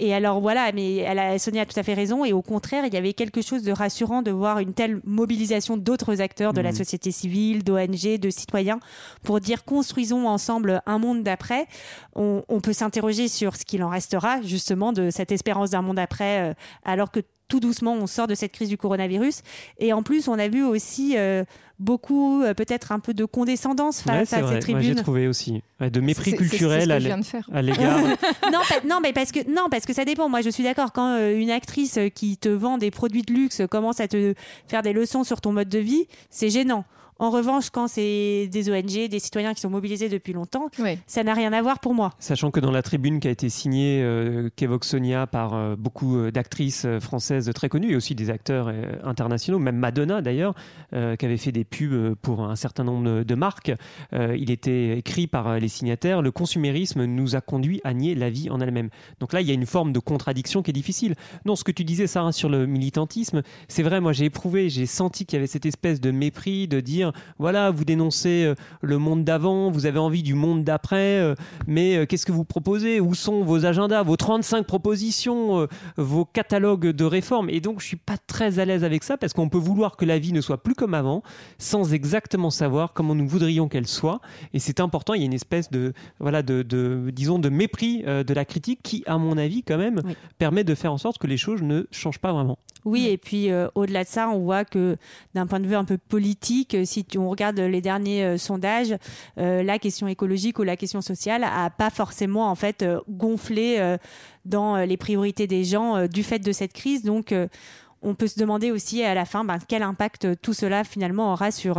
Et 0.00 0.14
alors 0.14 0.40
voilà, 0.40 0.70
mais 0.72 0.96
elle 0.96 1.18
a, 1.18 1.38
Sonia 1.38 1.62
a 1.62 1.66
tout 1.66 1.78
à 1.78 1.82
fait 1.82 1.94
raison. 1.94 2.24
Et 2.24 2.32
au 2.32 2.42
contraire, 2.42 2.84
il 2.86 2.94
y 2.94 2.96
avait 2.96 3.12
quelque 3.14 3.42
chose 3.42 3.62
de 3.62 3.72
rassurant 3.72 4.22
de 4.22 4.30
voir 4.30 4.58
une 4.60 4.72
telle 4.74 5.00
mobilisation 5.04 5.76
d'autres 5.76 6.20
acteurs 6.20 6.52
de 6.52 6.60
la 6.60 6.70
Mhm. 6.70 6.76
société 6.76 7.10
civile, 7.10 7.64
d'ONG, 7.64 8.18
de 8.18 8.30
citoyens, 8.30 8.78
pour 9.22 9.40
dire 9.40 9.64
construisons 9.64 10.26
ensemble 10.28 10.82
un 10.86 10.98
monde 10.98 11.22
d'après. 11.22 11.66
On, 12.14 12.42
on 12.48 12.60
peut 12.60 12.72
s'interroger 12.72 13.28
sur 13.28 13.56
ce 13.56 13.64
qu'il 13.64 13.82
en 13.82 13.88
restera 13.88 14.40
justement 14.42 14.92
de 14.92 15.10
cette 15.10 15.32
espérance 15.32 15.70
d'un 15.70 15.82
monde 15.82 15.98
après, 15.98 16.50
euh, 16.50 16.54
alors 16.84 17.10
que 17.10 17.20
tout 17.48 17.60
doucement 17.60 17.94
on 17.94 18.06
sort 18.06 18.26
de 18.26 18.34
cette 18.34 18.52
crise 18.52 18.68
du 18.68 18.76
coronavirus. 18.78 19.42
Et 19.78 19.92
en 19.92 20.02
plus, 20.02 20.28
on 20.28 20.38
a 20.38 20.48
vu 20.48 20.62
aussi 20.62 21.14
euh, 21.16 21.44
beaucoup, 21.78 22.42
euh, 22.42 22.54
peut-être 22.54 22.92
un 22.92 22.98
peu 23.00 23.14
de 23.14 23.24
condescendance 23.24 24.02
face 24.02 24.32
à 24.32 24.40
vrai. 24.42 24.60
ces 24.60 24.70
Moi, 24.72 24.80
j'ai 24.80 24.86
tribunes. 24.90 25.02
trouvé 25.02 25.28
aussi 25.28 25.62
Ouais, 25.80 25.90
de 25.90 26.00
mépris 26.00 26.34
culturel 26.34 26.90
à 26.90 26.98
l'égard. 26.98 27.18
non, 28.52 28.58
pas- 28.68 28.86
non, 28.86 28.98
mais 29.02 29.12
parce 29.12 29.32
que 29.32 29.40
non, 29.48 29.68
parce 29.70 29.86
que 29.86 29.92
ça 29.92 30.04
dépend. 30.04 30.28
Moi, 30.28 30.40
je 30.42 30.50
suis 30.50 30.62
d'accord. 30.64 30.92
Quand 30.92 31.14
euh, 31.16 31.38
une 31.38 31.50
actrice 31.50 31.98
qui 32.14 32.36
te 32.36 32.48
vend 32.48 32.78
des 32.78 32.90
produits 32.90 33.22
de 33.22 33.32
luxe 33.32 33.62
commence 33.70 34.00
à 34.00 34.08
te 34.08 34.34
faire 34.66 34.82
des 34.82 34.92
leçons 34.92 35.24
sur 35.24 35.40
ton 35.40 35.52
mode 35.52 35.68
de 35.68 35.78
vie, 35.78 36.06
c'est 36.30 36.50
gênant. 36.50 36.84
En 37.20 37.30
revanche, 37.30 37.70
quand 37.70 37.88
c'est 37.88 38.46
des 38.46 38.70
ONG, 38.70 39.08
des 39.08 39.18
citoyens 39.18 39.52
qui 39.52 39.60
sont 39.60 39.70
mobilisés 39.70 40.08
depuis 40.08 40.32
longtemps, 40.32 40.68
Ouais. 40.78 40.98
ça 41.08 41.24
n'a 41.24 41.34
rien 41.34 41.52
à 41.52 41.60
voir 41.60 41.80
pour 41.80 41.92
moi. 41.92 42.12
Sachant 42.20 42.52
que 42.52 42.60
dans 42.60 42.70
la 42.70 42.80
tribune 42.82 43.18
qui 43.18 43.26
a 43.26 43.32
été 43.32 43.48
signée, 43.48 44.00
euh, 44.04 44.50
qu'évoque 44.54 44.84
Sonia 44.84 45.26
par 45.26 45.54
euh, 45.54 45.74
beaucoup 45.76 46.16
euh, 46.16 46.30
d'actrices 46.30 46.84
euh, 46.84 47.00
françaises 47.00 47.50
très 47.54 47.68
connues 47.68 47.90
et 47.92 47.96
aussi 47.96 48.14
des 48.14 48.30
acteurs 48.30 48.68
euh, 48.68 48.92
internationaux, 49.02 49.58
même 49.58 49.76
Madonna 49.76 50.22
d'ailleurs, 50.22 50.54
euh, 50.92 51.16
qui 51.16 51.24
avait 51.26 51.36
fait 51.38 51.50
des 51.50 51.64
pubs 51.64 52.14
pour 52.22 52.44
un 52.44 52.54
certain 52.54 52.84
nombre 52.84 53.24
de, 53.24 53.34
marques, 53.34 53.72
euh, 54.12 54.36
il 54.38 54.52
était 54.52 54.96
écrit 54.98 55.26
par 55.26 55.58
les 55.58 55.68
signataires 55.68 56.22
Le 56.22 56.30
consumérisme 56.30 57.04
nous 57.04 57.34
a 57.34 57.40
conduit 57.40 57.80
à 57.82 57.94
nier 57.94 58.14
la 58.14 58.30
vie 58.30 58.48
en 58.48 58.60
elle-même. 58.60 58.90
Donc 59.18 59.32
là, 59.32 59.40
il 59.40 59.48
y 59.48 59.50
a 59.50 59.54
une 59.54 59.66
forme 59.66 59.92
de 59.92 59.98
contradiction 59.98 60.62
qui 60.62 60.70
est 60.70 60.72
difficile. 60.72 61.16
Non, 61.44 61.56
ce 61.56 61.64
que 61.64 61.72
tu 61.72 61.82
disais, 61.84 62.06
Sarah, 62.06 62.30
sur 62.30 62.48
le 62.48 62.66
militantisme, 62.66 63.42
c'est 63.66 63.82
vrai, 63.82 64.00
moi 64.00 64.12
j'ai 64.12 64.26
éprouvé, 64.26 64.68
j'ai 64.68 64.86
senti 64.86 65.26
qu'il 65.26 65.36
y 65.36 65.38
avait 65.38 65.48
cette 65.48 65.66
espèce 65.66 66.00
de 66.00 66.12
mépris 66.12 66.68
de 66.68 66.78
dire 66.80 67.07
voilà, 67.38 67.70
vous 67.70 67.84
dénoncez 67.84 68.44
euh, 68.44 68.54
le 68.82 68.98
monde 68.98 69.24
d'avant, 69.24 69.70
vous 69.70 69.86
avez 69.86 69.98
envie 69.98 70.22
du 70.22 70.34
monde 70.34 70.64
d'après, 70.64 71.18
euh, 71.20 71.34
mais 71.66 71.96
euh, 71.96 72.06
qu'est-ce 72.06 72.26
que 72.26 72.32
vous 72.32 72.44
proposez? 72.44 73.00
Où 73.00 73.14
sont 73.14 73.42
vos 73.44 73.64
agendas, 73.66 74.02
vos 74.02 74.16
35 74.16 74.66
propositions, 74.66 75.66
vos 75.96 76.24
catalogues 76.24 76.88
de 76.88 77.04
réformes? 77.04 77.50
Et 77.50 77.60
donc, 77.60 77.80
je 77.80 77.86
suis 77.86 77.96
pas 77.96 78.16
très 78.26 78.58
à 78.58 78.64
l'aise 78.64 78.84
avec 78.84 79.04
ça 79.04 79.16
parce 79.16 79.32
qu'on 79.32 79.48
peut 79.48 79.58
vouloir 79.58 79.96
que 79.96 80.04
la 80.04 80.18
vie 80.18 80.32
ne 80.32 80.40
soit 80.40 80.62
plus 80.62 80.74
comme 80.74 80.94
avant 80.94 81.22
sans 81.58 81.92
exactement 81.94 82.50
savoir 82.50 82.92
comment 82.92 83.14
nous 83.14 83.28
voudrions 83.28 83.68
qu'elle 83.68 83.86
soit. 83.86 84.20
Et 84.54 84.58
c'est 84.58 84.80
important, 84.80 85.14
il 85.14 85.20
y 85.20 85.22
a 85.22 85.26
une 85.26 85.32
espèce 85.34 85.70
de, 85.70 85.92
voilà, 86.20 86.42
de, 86.42 86.62
de- 86.62 87.10
disons, 87.14 87.38
de 87.38 87.48
mépris 87.48 88.02
de 88.02 88.34
la 88.34 88.44
critique 88.44 88.80
qui, 88.82 89.02
à 89.06 89.18
mon 89.18 89.36
avis, 89.38 89.62
quand 89.62 89.78
même, 89.78 90.00
Oui. 90.04 90.16
permet 90.38 90.64
de 90.64 90.74
faire 90.74 90.92
en 90.92 90.98
sorte 90.98 91.18
que 91.18 91.26
les 91.26 91.36
choses 91.36 91.62
ne 91.62 91.84
changent 91.90 92.18
pas 92.20 92.32
vraiment. 92.32 92.58
Oui, 92.84 93.06
et 93.08 93.18
puis 93.18 93.50
euh, 93.50 93.68
au-delà 93.74 94.04
de 94.04 94.08
ça, 94.08 94.28
on 94.30 94.38
voit 94.38 94.64
que 94.64 94.96
d'un 95.34 95.46
point 95.46 95.60
de 95.60 95.66
vue 95.66 95.74
un 95.74 95.84
peu 95.84 95.98
politique, 95.98 96.74
euh, 96.74 96.84
si 97.08 97.18
on 97.18 97.28
regarde 97.28 97.58
les 97.58 97.80
derniers 97.80 98.24
euh, 98.24 98.38
sondages, 98.38 98.94
euh, 99.38 99.62
la 99.62 99.78
question 99.78 100.08
écologique 100.08 100.58
ou 100.58 100.62
la 100.62 100.76
question 100.76 101.00
sociale 101.00 101.44
a 101.44 101.70
pas 101.70 101.90
forcément 101.90 102.50
en 102.50 102.54
fait 102.54 102.82
euh, 102.82 103.00
gonflé 103.08 103.96
dans 104.44 104.76
les 104.76 104.96
priorités 104.96 105.46
des 105.46 105.64
gens 105.64 106.06
du 106.06 106.22
fait 106.22 106.38
de 106.38 106.52
cette 106.52 106.72
crise. 106.72 107.02
Donc, 107.02 107.34
on 108.02 108.14
peut 108.14 108.26
se 108.26 108.38
demander 108.38 108.70
aussi 108.70 109.02
à 109.02 109.14
la 109.14 109.24
fin 109.24 109.44
ben, 109.44 109.58
quel 109.66 109.82
impact 109.82 110.40
tout 110.40 110.54
cela 110.54 110.84
finalement 110.84 111.32
aura 111.32 111.50
sur 111.50 111.78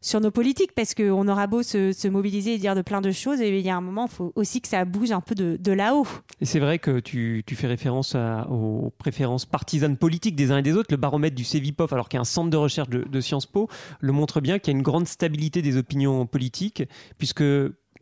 sur 0.00 0.20
nos 0.20 0.30
politiques, 0.30 0.72
parce 0.74 0.94
qu'on 0.94 1.26
aura 1.28 1.46
beau 1.46 1.62
se, 1.62 1.92
se 1.92 2.08
mobiliser 2.08 2.54
et 2.54 2.58
dire 2.58 2.74
de 2.74 2.82
plein 2.82 3.00
de 3.00 3.10
choses, 3.10 3.40
et 3.40 3.58
il 3.58 3.64
y 3.64 3.70
a 3.70 3.76
un 3.76 3.80
moment, 3.80 4.06
il 4.06 4.14
faut 4.14 4.32
aussi 4.36 4.60
que 4.60 4.68
ça 4.68 4.84
bouge 4.84 5.10
un 5.10 5.20
peu 5.20 5.34
de, 5.34 5.72
là-haut. 5.72 6.06
Et 6.40 6.46
c'est 6.46 6.60
vrai 6.60 6.78
que 6.78 7.00
tu, 7.00 7.42
tu 7.46 7.54
fais 7.56 7.66
référence 7.66 8.16
aux 8.50 8.92
préférences 8.98 9.44
partisanes 9.44 9.96
politiques 9.96 10.36
des 10.36 10.50
uns 10.50 10.58
et 10.58 10.62
des 10.62 10.72
autres. 10.72 10.88
Le 10.90 10.96
baromètre 10.96 11.36
du 11.36 11.44
CEVIPOF, 11.44 11.92
alors 11.92 12.08
qu'il 12.08 12.16
y 12.16 12.18
a 12.18 12.22
un 12.22 12.24
centre 12.24 12.50
de 12.50 12.56
recherche 12.56 12.88
de, 12.88 13.04
de 13.04 13.20
Sciences 13.20 13.46
Po, 13.46 13.68
le 14.00 14.12
montre 14.12 14.40
bien 14.40 14.58
qu'il 14.58 14.72
y 14.72 14.76
a 14.76 14.78
une 14.78 14.82
grande 14.82 15.06
stabilité 15.06 15.62
des 15.62 15.76
opinions 15.76 16.26
politiques, 16.26 16.82
puisque 17.18 17.44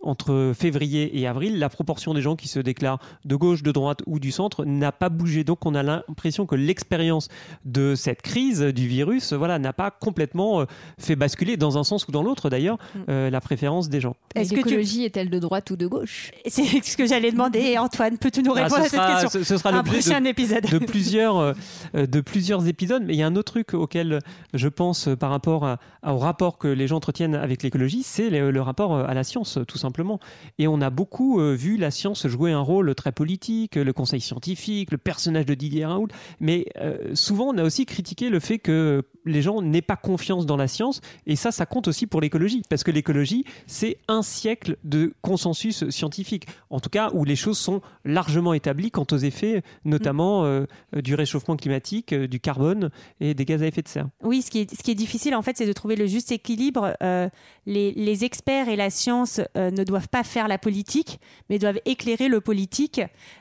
entre 0.03 0.53
février 0.57 1.19
et 1.19 1.27
avril, 1.27 1.59
la 1.59 1.69
proportion 1.69 2.15
des 2.15 2.21
gens 2.23 2.37
qui 2.37 2.49
se 2.49 2.59
déclarent 2.61 2.99
de 3.25 3.35
gauche, 3.37 3.63
de 3.63 3.73
droite 3.73 4.01
ou 4.07 4.19
du 4.19 4.31
centre 4.31 4.65
n'a 4.65 4.93
pas 4.93 5.09
bougé. 5.09 5.43
Donc 5.45 5.67
on 5.67 5.75
a 5.75 5.83
l'impression 5.83 6.47
que 6.47 6.55
l'expérience 6.55 7.29
de 7.65 7.95
cette 7.95 8.23
crise 8.23 8.61
du 8.61 8.87
virus 8.87 9.33
voilà, 9.33 9.59
n'a 9.59 9.73
pas 9.73 9.91
complètement 9.91 10.61
euh, 10.61 10.65
fait 10.99 11.17
basculer, 11.17 11.57
dans 11.57 11.79
un 11.79 11.85
sens 11.85 12.07
ou 12.09 12.13
dans 12.13 12.23
l'autre 12.23 12.51
d'ailleurs, 12.51 12.79
Mm. 12.95 12.99
euh, 13.09 13.31
la 13.31 13.41
préférence 13.41 13.89
des 13.89 14.01
gens. 14.01 14.15
Est-ce 14.35 14.51
que 14.51 14.61
tu- 14.61 14.65
L'écologie 14.67 15.05
est-elle 15.05 15.31
de 15.31 15.39
droite 15.39 15.71
ou 15.71 15.77
de 15.77 15.87
gauche? 15.87 16.31
C'est 16.47 16.65
ce 16.85 16.97
que 16.97 17.07
j'allais 17.07 17.33
demander. 17.33 17.59
Et 17.61 17.79
Antoine, 17.79 18.19
peux-tu 18.19 18.43
nous 18.43 18.53
Ah, 18.55 18.65
répondre 18.65 18.77
ce 18.77 18.81
à 18.81 18.89
cette 18.89 18.93
sera- 19.01 19.21
question? 19.21 19.29
ce- 19.31 19.45
ce 19.45 19.57
sera 19.57 19.71
Un 19.71 19.77
l'objet 19.77 19.99
de- 19.99 20.03
prochain 20.03 20.25
épisode. 20.25 20.67
de 20.71 20.79
plusieurs, 20.79 21.37
euh, 21.39 21.53
de 21.95 22.21
plusieurs 22.21 22.67
épisodes. 22.69 23.03
Mais 23.05 23.15
il 23.15 23.19
y 23.19 23.23
a 23.23 23.27
un 23.27 23.35
autre 23.37 23.53
truc 23.53 23.75
auquel 23.75 24.21
je 24.55 24.69
pense 24.69 25.09
par 25.19 25.31
rapport 25.31 25.65
à- 25.65 25.79
au 26.07 26.19
rapport 26.19 26.59
que 26.59 26.69
les 26.69 26.87
gens 26.87 26.97
entretiennent 26.97 27.35
avec 27.35 27.63
l'écologie, 27.63 28.03
c'est 28.03 28.31
le, 28.31 28.51
le 28.51 28.61
rapport 28.63 28.97
à 28.97 29.15
la 29.15 29.25
science, 29.25 29.59
tout 29.67 29.79
simplement. 29.79 29.86
Et 30.59 30.69
on 30.69 30.81
a 30.81 30.91
beaucoup 30.91 31.41
euh, 31.41 31.55
vu 31.55 31.77
la 31.77 31.91
science 31.91 32.27
jouer 32.27 32.53
un 32.53 32.61
rôle 32.61 32.95
très 32.95 33.13
politique, 33.13 33.77
le 33.77 33.93
conseil 33.93 34.21
scientifique, 34.21 34.91
le 34.91 34.99
personnage 34.99 35.47
de 35.47 35.55
Didier 35.55 35.87
Raoult. 35.87 36.09
Mais 36.41 36.67
euh, 36.79 37.15
souvent, 37.15 37.47
on 37.47 37.59
a 37.59 37.65
aussi 37.65 37.87
critiqué 37.87 38.31
le 38.31 38.41
fait 38.41 38.59
que 38.59 39.03
les 39.27 39.43
gens 39.43 39.61
n'aient 39.63 39.83
pas 39.83 39.97
confiance 39.97 40.47
dans 40.47 40.57
la 40.57 40.69
science. 40.69 41.01
Et 41.27 41.37
ça, 41.37 41.53
ça 41.53 41.67
compte 41.67 41.89
aussi 41.89 42.07
pour 42.07 42.21
l'écologie. 42.21 42.63
Parce 42.69 42.85
que 42.85 42.91
l'écologie, 42.91 43.45
c'est 43.67 43.99
un 44.09 44.23
siècle 44.23 44.77
de 44.85 45.13
consensus 45.21 45.89
scientifique. 45.91 46.47
En 46.71 46.81
tout 46.81 46.91
cas, 46.91 47.11
où 47.13 47.25
les 47.25 47.37
choses 47.37 47.59
sont 47.59 47.81
largement 48.05 48.55
établies 48.55 48.91
quant 48.91 49.07
aux 49.11 49.19
effets, 49.19 49.63
notamment 49.85 50.43
mm. 50.43 50.47
euh, 50.47 50.67
du 51.03 51.15
réchauffement 51.15 51.57
climatique, 51.57 52.15
du 52.15 52.41
carbone 52.41 52.91
et 53.21 53.35
des 53.35 53.45
gaz 53.45 53.63
à 53.63 53.67
effet 53.67 53.83
de 53.83 53.89
serre. 53.89 54.09
Oui, 54.23 54.43
ce 54.43 54.51
qui 54.51 54.61
est, 54.61 54.75
ce 54.75 54.83
qui 54.83 54.91
est 54.91 54.97
difficile, 54.97 55.35
en 55.35 55.43
fait, 55.43 55.57
c'est 55.57 55.67
de 55.67 55.73
trouver 55.73 55.97
le 55.97 56.07
juste 56.07 56.33
équilibre. 56.33 56.95
les, 57.01 57.93
les, 57.93 58.25
experts 58.25 58.69
et 58.69 58.77
la 58.77 58.91
science 58.91 59.41
ne 59.55 59.85
doivent 59.85 60.09
pas 60.09 60.23
faire 60.23 60.49
la 60.49 60.59
politique, 60.59 61.21
mais 61.51 61.59
doivent 61.59 61.81
éclairer 61.85 62.29
le 62.29 62.41
politique. 62.41 63.01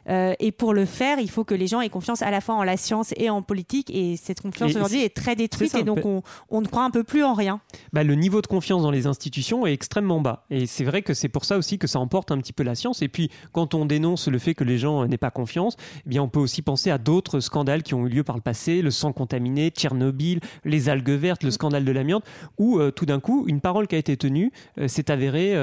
Euh, 0.10 0.34
et 0.40 0.52
pour 0.52 0.74
le 0.74 0.86
faire, 0.86 1.20
il 1.20 1.30
faut 1.30 1.44
que 1.44 1.54
les 1.54 1.68
gens 1.68 1.82
aient 1.82 1.90
confiance 1.90 2.22
à 2.22 2.32
la 2.32 2.42
fois 2.42 2.56
en 2.56 2.64
la 2.64 2.78
science 2.78 3.14
et 3.18 3.30
en 3.30 3.42
politique. 3.42 3.90
Et 3.94 4.18
cette 4.18 4.42
confiance 4.42 4.76
aujourd'hui 4.76 5.02
est 5.02 5.16
très 5.16 5.36
détruite 5.36 5.75
et 5.76 5.84
donc 5.84 6.06
on, 6.06 6.22
on, 6.50 6.62
ne 6.62 6.68
croit 6.68 6.84
un 6.84 6.92
peu 6.92 7.04
plus 7.04 7.24
en 7.24 7.34
rien. 7.34 7.60
Bah, 7.94 8.04
le 8.04 8.16
niveau 8.16 8.42
de 8.42 8.48
confiance 8.48 8.84
dans 8.84 8.92
les 8.92 9.08
institutions 9.08 9.66
est 9.66 9.74
extrêmement 9.74 10.22
bas. 10.22 10.46
Et 10.50 10.66
c'est 10.66 10.84
vrai 10.84 11.02
que 11.02 11.14
c'est 11.14 11.30
pour 11.30 11.46
ça 11.46 11.58
aussi 11.58 11.78
que 11.78 11.88
ça 11.88 12.00
emporte 12.00 12.32
un 12.32 12.38
petit 12.38 12.54
peu 12.54 12.64
la 12.64 12.76
science. 12.76 13.02
Et 13.02 13.08
puis 13.08 13.30
quand 13.52 13.74
on 13.74 13.86
dénonce 13.86 14.28
le 14.28 14.40
fait 14.40 14.54
que 14.54 14.64
les 14.64 14.78
gens 14.78 15.06
n'aient 15.06 15.18
pas 15.18 15.32
confiance, 15.32 15.76
eh 16.06 16.10
bien 16.10 16.24
on 16.24 16.30
peut 16.30 16.40
aussi 16.40 16.62
penser 16.62 16.92
à 16.92 16.98
d'autres 16.98 17.40
scandales 17.40 17.84
qui 17.84 17.94
ont 17.94 18.06
eu 18.06 18.10
lieu 18.10 18.24
par 18.24 18.36
le 18.36 18.42
passé, 18.42 18.82
le 18.82 18.92
sang 18.92 19.14
contaminé, 19.14 19.70
Tchernobyl, 19.70 20.40
les 20.64 20.90
algues 20.90 21.10
vertes, 21.10 21.44
le 21.44 21.52
scandale 21.52 21.86
de 21.86 21.92
l'amiante, 21.92 22.24
où 22.58 22.80
euh, 22.80 22.92
tout 22.92 23.06
d'un 23.06 23.20
coup 23.20 23.46
une 23.48 23.62
parole 23.62 23.88
qui 23.88 23.96
a 23.96 23.98
été 23.98 24.18
tenue 24.18 24.52
euh, 24.80 24.88
s'est 24.88 25.12
avérée 25.12 25.56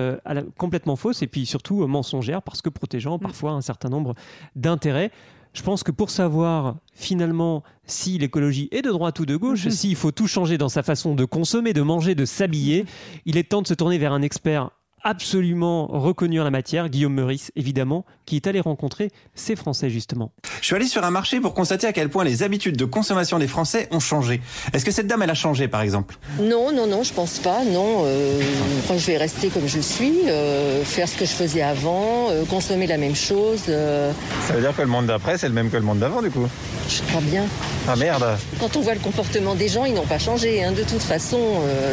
complètement 0.56 0.96
fausse 0.96 1.22
et 1.22 1.26
puis 1.26 1.46
surtout 1.46 1.86
mensongère 1.86 2.42
parce 2.42 2.62
que 2.62 2.68
protégeant 2.68 3.16
mm. 3.16 3.20
parfois 3.20 3.52
un 3.52 3.60
certain 3.60 3.88
nombre 3.88 4.14
d'intérêts. 4.56 5.10
Je 5.54 5.62
pense 5.62 5.82
que 5.82 5.90
pour 5.90 6.10
savoir 6.10 6.76
finalement 6.94 7.62
si 7.84 8.18
l'écologie 8.18 8.68
est 8.70 8.82
de 8.82 8.90
droite 8.90 9.18
ou 9.20 9.26
de 9.26 9.36
gauche, 9.36 9.66
mm-hmm. 9.66 9.70
s'il 9.70 9.96
faut 9.96 10.12
tout 10.12 10.26
changer 10.26 10.56
dans 10.56 10.68
sa 10.68 10.82
façon 10.82 11.14
de 11.14 11.24
consommer, 11.24 11.72
de 11.72 11.82
manger, 11.82 12.14
de 12.14 12.24
s'habiller, 12.24 12.86
il 13.26 13.36
est 13.36 13.50
temps 13.50 13.62
de 13.62 13.66
se 13.66 13.74
tourner 13.74 13.98
vers 13.98 14.12
un 14.12 14.22
expert 14.22 14.70
absolument 15.04 15.86
reconnu 15.86 16.40
en 16.40 16.44
la 16.44 16.50
matière, 16.50 16.88
Guillaume 16.88 17.14
Meurice 17.14 17.52
évidemment, 17.56 18.04
qui 18.26 18.36
est 18.36 18.46
allé 18.46 18.60
rencontrer 18.60 19.10
ces 19.34 19.56
Français 19.56 19.90
justement. 19.90 20.32
Je 20.60 20.66
suis 20.66 20.76
allé 20.76 20.86
sur 20.86 21.04
un 21.04 21.10
marché 21.10 21.40
pour 21.40 21.54
constater 21.54 21.86
à 21.86 21.92
quel 21.92 22.08
point 22.08 22.24
les 22.24 22.42
habitudes 22.42 22.76
de 22.76 22.84
consommation 22.84 23.38
des 23.38 23.48
Français 23.48 23.88
ont 23.90 24.00
changé. 24.00 24.40
Est-ce 24.72 24.84
que 24.84 24.90
cette 24.90 25.06
dame, 25.06 25.22
elle 25.22 25.30
a 25.30 25.34
changé 25.34 25.68
par 25.68 25.82
exemple? 25.82 26.16
Non, 26.40 26.72
non, 26.72 26.86
non, 26.86 27.02
je 27.02 27.12
pense 27.12 27.38
pas. 27.38 27.64
Non, 27.64 28.04
euh, 28.04 28.40
je 28.88 29.06
vais 29.06 29.16
rester 29.16 29.48
comme 29.48 29.66
je 29.66 29.80
suis, 29.80 30.28
euh, 30.28 30.84
faire 30.84 31.08
ce 31.08 31.16
que 31.16 31.24
je 31.24 31.32
faisais 31.32 31.62
avant, 31.62 32.30
euh, 32.30 32.44
consommer 32.44 32.86
la 32.86 32.98
même 32.98 33.16
chose. 33.16 33.62
Ça 33.62 34.54
veut 34.54 34.60
dire 34.60 34.74
que 34.76 34.82
le 34.82 34.88
monde 34.88 35.06
d'après, 35.06 35.38
c'est 35.38 35.48
le 35.48 35.54
même 35.54 35.70
que 35.70 35.76
le 35.76 35.82
monde 35.82 35.98
d'avant 35.98 36.22
du 36.22 36.30
coup? 36.30 36.46
Je 36.88 37.02
crois 37.02 37.20
bien. 37.22 37.44
Ah 37.88 37.96
merde 37.96 38.24
Quand 38.60 38.76
on 38.76 38.80
voit 38.80 38.94
le 38.94 39.00
comportement 39.00 39.54
des 39.54 39.68
gens, 39.68 39.84
ils 39.84 39.94
n'ont 39.94 40.06
pas 40.06 40.18
changé. 40.18 40.62
Hein. 40.62 40.72
De 40.72 40.82
toute 40.82 41.02
façon, 41.02 41.38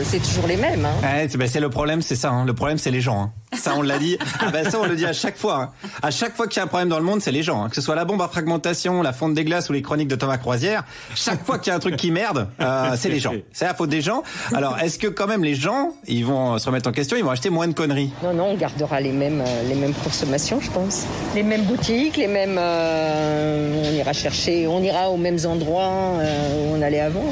c'est 0.03 0.21
toujours 0.21 0.47
les 0.47 0.57
mêmes. 0.57 0.85
Hein. 0.85 1.27
Ben, 1.37 1.47
c'est 1.47 1.59
le 1.59 1.69
problème, 1.69 2.01
c'est 2.01 2.15
ça. 2.15 2.29
Hein. 2.29 2.45
Le 2.45 2.53
problème, 2.53 2.77
c'est 2.77 2.91
les 2.91 2.98
gens. 3.01 3.21
Hein. 3.23 3.31
Ça, 3.57 3.73
on 3.75 3.81
l'a 3.81 3.97
dit. 3.97 4.17
Ah 4.39 4.51
ben, 4.51 4.69
ça, 4.69 4.79
on 4.79 4.85
le 4.85 4.95
dit 4.95 5.05
à 5.05 5.13
chaque 5.13 5.37
fois. 5.37 5.61
Hein. 5.61 5.89
À 6.01 6.11
chaque 6.11 6.35
fois 6.35 6.47
qu'il 6.47 6.57
y 6.57 6.59
a 6.59 6.63
un 6.63 6.67
problème 6.67 6.89
dans 6.89 6.99
le 6.99 7.03
monde, 7.03 7.21
c'est 7.21 7.31
les 7.31 7.43
gens. 7.43 7.63
Hein. 7.63 7.69
Que 7.69 7.75
ce 7.75 7.81
soit 7.81 7.95
la 7.95 8.05
bombe 8.05 8.21
à 8.21 8.27
fragmentation, 8.27 9.01
la 9.01 9.11
fonte 9.11 9.33
des 9.33 9.43
glaces 9.43 9.69
ou 9.69 9.73
les 9.73 9.81
chroniques 9.81 10.07
de 10.07 10.15
Thomas 10.15 10.37
Croisière, 10.37 10.83
chaque 11.15 11.43
fois 11.43 11.57
qu'il 11.57 11.71
y 11.71 11.73
a 11.73 11.75
un 11.75 11.79
truc 11.79 11.95
qui 11.95 12.11
merde, 12.11 12.47
euh, 12.61 12.95
c'est 12.95 13.09
les 13.09 13.19
gens. 13.19 13.33
C'est 13.51 13.65
la 13.65 13.73
faute 13.73 13.89
des 13.89 14.01
gens. 14.01 14.23
Alors, 14.53 14.77
est-ce 14.79 14.99
que 14.99 15.07
quand 15.07 15.27
même 15.27 15.43
les 15.43 15.55
gens, 15.55 15.93
ils 16.07 16.25
vont 16.25 16.57
se 16.59 16.65
remettre 16.67 16.87
en 16.89 16.91
question, 16.91 17.17
ils 17.17 17.23
vont 17.23 17.31
acheter 17.31 17.49
moins 17.49 17.67
de 17.67 17.73
conneries? 17.73 18.11
Non, 18.23 18.33
non, 18.33 18.45
on 18.51 18.55
gardera 18.55 19.01
les 19.01 19.11
mêmes, 19.11 19.41
euh, 19.41 19.63
les 19.67 19.75
mêmes 19.75 19.93
consommations, 19.93 20.59
je 20.61 20.69
pense. 20.69 21.05
Les 21.35 21.43
mêmes 21.43 21.63
boutiques, 21.63 22.17
les 22.17 22.27
mêmes. 22.27 22.57
Euh, 22.57 23.89
on 23.89 23.93
ira 23.93 24.13
chercher, 24.13 24.67
on 24.67 24.81
ira 24.81 25.09
aux 25.09 25.17
mêmes 25.17 25.39
endroits 25.45 25.89
où 25.89 26.75
on 26.75 26.81
allait 26.81 27.01
avant. 27.01 27.25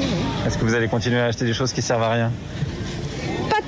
Est-ce 0.46 0.58
que 0.58 0.64
vous 0.64 0.74
allez 0.74 0.88
continuer 0.88 1.20
à 1.20 1.26
acheter 1.26 1.44
des 1.44 1.54
choses 1.54 1.72
qui 1.72 1.82
servent 1.82 2.02
à 2.02 2.10
rien? 2.10 2.32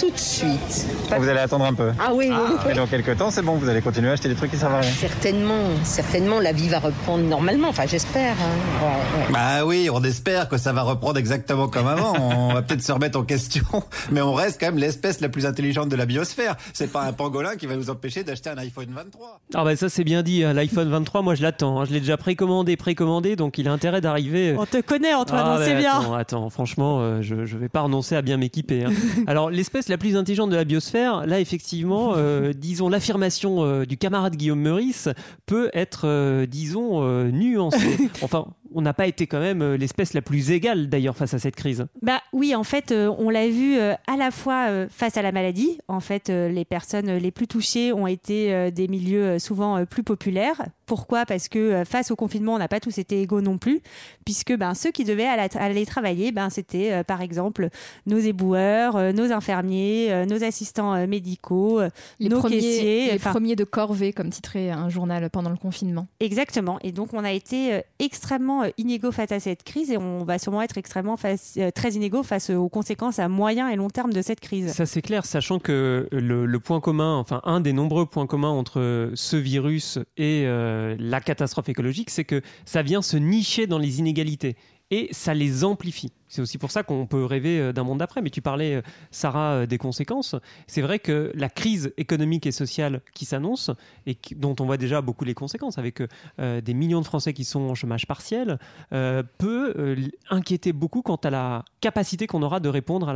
Tout 0.01 0.11
de 0.11 0.19
suite. 0.19 0.87
vous 1.15 1.29
allez 1.29 1.41
attendre 1.41 1.67
un 1.67 1.75
peu 1.75 1.91
Ah 1.99 2.15
oui, 2.15 2.31
oui, 2.31 2.71
Et 2.71 2.75
dans 2.75 2.87
quelques 2.87 3.19
temps, 3.19 3.31
c'est 3.31 3.43
bon, 3.43 3.57
vous 3.57 3.69
allez 3.69 3.83
continuer 3.83 4.09
à 4.09 4.13
acheter 4.13 4.31
des 4.31 4.35
trucs 4.35 4.51
qui 4.51 4.57
servent 4.57 4.75
à 4.75 4.81
rien 4.81 4.91
Certainement, 4.91 5.63
certainement, 5.85 6.41
la 6.41 6.53
vie 6.53 6.69
va 6.69 6.79
reprendre 6.79 7.25
normalement, 7.25 7.69
enfin 7.69 7.85
j'espère. 7.87 8.33
Hein. 8.33 8.87
Bah 9.31 9.67
oui, 9.67 9.91
on 9.93 10.03
espère 10.03 10.49
que 10.49 10.57
ça 10.57 10.73
va 10.73 10.83
reprendre 10.83 11.19
exactement 11.19 11.69
comme 11.69 11.87
avant. 11.87 12.15
on 12.19 12.55
va 12.55 12.63
peut-être 12.63 12.83
se 12.83 12.93
remettre 12.93 13.19
en 13.19 13.25
question, 13.25 13.65
mais 14.11 14.23
on 14.23 14.33
reste 14.33 14.59
quand 14.59 14.67
même 14.69 14.79
l'espèce 14.79 15.21
la 15.21 15.29
plus 15.29 15.45
intelligente 15.45 15.91
de 15.91 15.97
la 15.97 16.07
biosphère. 16.07 16.57
C'est 16.73 16.91
pas 16.91 17.03
un 17.03 17.13
pangolin 17.13 17.57
qui 17.57 17.67
va 17.67 17.77
nous 17.77 17.91
empêcher 17.91 18.25
d'acheter 18.25 18.49
un 18.49 18.57
iPhone 18.57 18.89
23. 18.89 19.41
Ah 19.55 19.65
bah 19.65 19.77
ça 19.77 19.91
c'est 19.91 20.05
bien 20.05 20.23
dit, 20.23 20.45
hein. 20.45 20.55
l'iPhone 20.55 20.89
23, 20.89 21.21
moi 21.21 21.35
je 21.35 21.43
l'attends. 21.43 21.79
Hein. 21.79 21.85
Je 21.85 21.93
l'ai 21.93 22.01
déjà 22.01 22.17
précommandé, 22.17 22.79
précommandé, 22.79 23.37
donc 23.37 23.59
il 23.59 23.69
a 23.69 23.73
intérêt 23.73 24.01
d'arriver. 24.01 24.57
On 24.59 24.65
te 24.65 24.81
connaît 24.81 25.13
Antoine, 25.13 25.43
ah, 25.45 25.59
on 25.61 25.65
sait 25.65 25.77
bien. 25.77 26.01
Attends, 26.01 26.15
attends, 26.15 26.51
franchement, 26.51 27.01
euh, 27.01 27.21
je, 27.21 27.45
je 27.45 27.59
vais 27.59 27.69
pas 27.69 27.83
renoncer 27.83 28.17
à 28.17 28.23
bien 28.23 28.39
m'équiper. 28.39 28.87
Alors 29.27 29.51
l'espèce 29.51 29.90
la 29.91 29.99
plus 29.99 30.17
intelligente 30.17 30.51
de 30.51 30.57
la 30.57 30.65
biosphère, 30.65 31.27
là 31.27 31.41
effectivement, 31.41 32.15
euh, 32.17 32.53
disons 32.57 32.89
l'affirmation 32.89 33.65
euh, 33.65 33.85
du 33.85 33.97
camarade 33.99 34.37
Guillaume 34.37 34.61
Meurice 34.61 35.09
peut 35.47 35.71
être, 35.75 36.07
euh, 36.07 36.47
disons, 36.47 37.03
nuancée. 37.31 37.99
Enfin, 38.23 38.47
on 38.73 38.83
n'a 38.83 38.95
pas 38.95 39.07
été 39.07 39.27
quand 39.27 39.41
même 39.41 39.75
l'espèce 39.75 40.15
la 40.15 40.23
plus 40.23 40.51
égale 40.51 40.89
d'ailleurs 40.89 41.17
face 41.17 41.35
à 41.35 41.39
cette 41.39 41.57
crise. 41.57 41.87
Bah 42.03 42.21
oui, 42.33 42.55
en 42.55 42.63
fait, 42.63 42.93
on 42.93 43.31
l'a 43.31 43.49
vu 43.49 43.79
à 43.79 44.17
la 44.17 44.31
fois 44.31 44.87
face 44.89 45.17
à 45.17 45.23
la 45.23 45.33
maladie. 45.33 45.79
En 45.89 46.01
fait, 46.01 46.29
les 46.29 46.65
personnes 46.65 47.11
les 47.11 47.31
plus 47.31 47.49
touchées 47.49 47.93
ont 47.93 48.07
été 48.07 48.71
des 48.71 48.87
milieux 48.87 49.39
souvent 49.39 49.85
plus 49.87 50.05
populaires. 50.05 50.63
Pourquoi? 50.91 51.25
Parce 51.25 51.49
que 51.49 51.85
face 51.85 52.11
au 52.11 52.17
confinement, 52.17 52.55
on 52.55 52.59
n'a 52.59 52.67
pas 52.67 52.81
tous 52.81 52.99
été 52.99 53.23
égaux 53.23 53.41
non 53.41 53.59
plus, 53.59 53.81
puisque 54.25 54.57
ben, 54.57 54.75
ceux 54.75 54.91
qui 54.91 55.05
devaient 55.05 55.27
aller 55.27 55.87
travailler, 55.87 56.33
ben, 56.33 56.51
c'était 56.51 57.05
par 57.05 57.21
exemple 57.21 57.69
nos 58.07 58.19
éboueurs, 58.19 59.15
nos 59.15 59.31
infirmiers, 59.31 60.27
nos 60.27 60.43
assistants 60.43 61.07
médicaux, 61.07 61.81
les 62.19 62.29
nos 62.29 62.41
premiers, 62.41 62.57
caissiers. 62.57 63.13
Les 63.13 63.19
premiers 63.21 63.55
de 63.55 63.63
corvée, 63.63 64.13
comme 64.13 64.31
titrait 64.31 64.71
un 64.71 64.89
journal 64.89 65.31
pendant 65.31 65.51
le 65.51 65.57
confinement. 65.57 66.09
Exactement. 66.19 66.79
Et 66.83 66.91
donc, 66.91 67.15
on 67.15 67.23
a 67.23 67.31
été 67.31 67.83
extrêmement 68.01 68.63
euh, 68.63 68.69
inégaux 68.79 69.13
face 69.13 69.33
à 69.33 69.41
cette 69.41 69.63
crise 69.63 69.91
et 69.91 69.97
on 69.97 70.25
va 70.25 70.39
sûrement 70.39 70.63
être 70.63 70.79
extrêmement 70.79 71.17
euh, 71.25 71.71
très 71.71 71.93
inégaux 71.93 72.23
face 72.23 72.51
aux 72.51 72.69
conséquences 72.69 73.19
à 73.19 73.29
moyen 73.29 73.69
et 73.69 73.77
long 73.77 73.91
terme 73.91 74.13
de 74.13 74.23
cette 74.23 74.41
crise. 74.41 74.73
Ça 74.73 74.87
c'est 74.87 75.03
clair, 75.03 75.25
sachant 75.25 75.59
que 75.59 76.09
le, 76.11 76.59
point 76.61 76.81
commun, 76.81 77.17
enfin 77.17 77.41
un 77.45 77.61
des 77.61 77.73
nombreux 77.73 78.07
points 78.07 78.27
communs 78.27 78.51
entre 78.51 79.11
ce 79.15 79.37
virus 79.37 79.99
et 80.17 80.45
euh, 80.47 80.80
la 80.99 81.21
catastrophe 81.21 81.69
écologique, 81.69 82.11
c'est 82.11 82.25
que 82.25 82.43
ça 82.65 82.83
vient 82.83 83.03
se 83.03 83.17
nicher 83.17 83.67
dans 83.67 83.79
les 83.79 83.99
inégalités 83.99 84.57
et 84.91 85.09
ça 85.13 85.35
les 85.35 85.65
amplifie. 85.65 86.13
C'est 86.31 86.41
aussi 86.41 86.59
pour 86.59 86.71
ça 86.71 86.85
qu'on 86.85 87.07
peut 87.07 87.25
rêver 87.25 87.59
euh, 87.59 87.73
d'un 87.73 87.83
monde 87.83 87.99
d'après. 87.99 88.23
Mais 88.23 88.31
tu 88.31 88.41
parlais, 88.41 88.77
euh, 88.77 88.83
Sarah, 89.11 89.53
euh, 89.55 89.67
des 89.67 89.79
conséquences. 89.79 90.37
C'est 90.69 90.81
vrai 90.81 91.01
que 91.01 91.33
la 91.35 91.51
crise 91.51 91.93
économique 91.97 92.47
et 92.47 92.53
sociale 92.53 93.03
qui 93.15 93.25
s'annonce, 93.25 93.71
et 94.07 94.17
dont 94.37 94.55
on 94.61 94.65
voit 94.65 94.77
déjà 94.77 95.03
beaucoup 95.03 95.25
les 95.25 95.35
conséquences, 95.35 95.77
avec 95.79 96.01
des 96.39 96.75
millions 96.75 97.01
de 97.01 97.07
Français 97.07 97.33
qui 97.33 97.45
sont 97.45 97.61
en 97.61 97.75
chômage 97.75 98.07
partiel, 98.07 98.59
peut 98.91 99.97
inquiéter 100.31 100.73
beaucoup 100.73 101.03
quant 101.03 101.17
à 101.17 101.31
la 101.31 101.65
capacité 101.81 102.27
qu'on 102.27 102.43
aura 102.43 102.61
de 102.61 102.69
répondre 102.69 103.09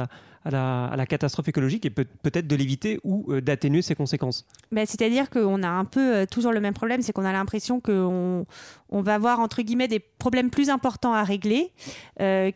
à 0.44 0.96
la, 0.96 1.06
catastrophe 1.06 1.48
écologique 1.48 1.86
et 1.86 1.90
peut-être 1.90 2.46
de 2.46 2.56
l'éviter 2.56 2.98
ou 3.04 3.40
d'atténuer 3.40 3.82
ses 3.82 3.94
conséquences. 3.94 4.44
Bah, 4.72 4.86
C'est-à-dire 4.86 5.30
qu'on 5.30 5.62
a 5.62 5.68
un 5.68 5.84
peu 5.84 6.26
toujours 6.30 6.52
le 6.52 6.60
même 6.60 6.74
problème, 6.74 7.02
c'est 7.02 7.12
qu'on 7.12 7.24
a 7.24 7.32
l'impression 7.32 7.80
qu'on 7.80 8.46
on 8.90 9.02
va 9.02 9.14
avoir, 9.14 9.40
entre 9.40 9.62
guillemets, 9.62 9.88
des 9.88 10.00
problèmes 10.00 10.50
plus 10.50 10.70
importants 10.70 11.14
à 11.14 11.22
régler, 11.22 11.72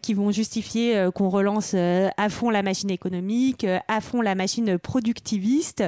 qui 0.02 0.14
vont 0.14 0.30
juste 0.30 0.47
euh, 0.76 1.10
qu'on 1.10 1.28
relance 1.28 1.72
euh, 1.74 2.08
à 2.16 2.28
fond 2.28 2.50
la 2.50 2.62
machine 2.62 2.90
économique, 2.90 3.64
euh, 3.64 3.78
à 3.88 4.00
fond 4.00 4.20
la 4.20 4.34
machine 4.34 4.78
productiviste, 4.78 5.84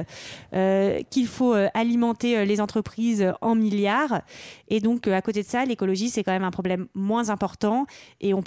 qu'il 1.09 1.27
faut 1.27 1.53
alimenter 1.73 2.45
les 2.45 2.61
entreprises 2.61 3.31
en 3.41 3.55
milliards. 3.55 4.21
Et 4.69 4.79
donc, 4.79 5.07
à 5.07 5.21
côté 5.21 5.43
de 5.43 5.47
ça, 5.47 5.65
l'écologie, 5.65 6.09
c'est 6.09 6.23
quand 6.23 6.31
même 6.31 6.43
un 6.43 6.51
problème 6.51 6.87
moins 6.93 7.29
important. 7.29 7.85
Et 8.19 8.33
on, 8.33 8.43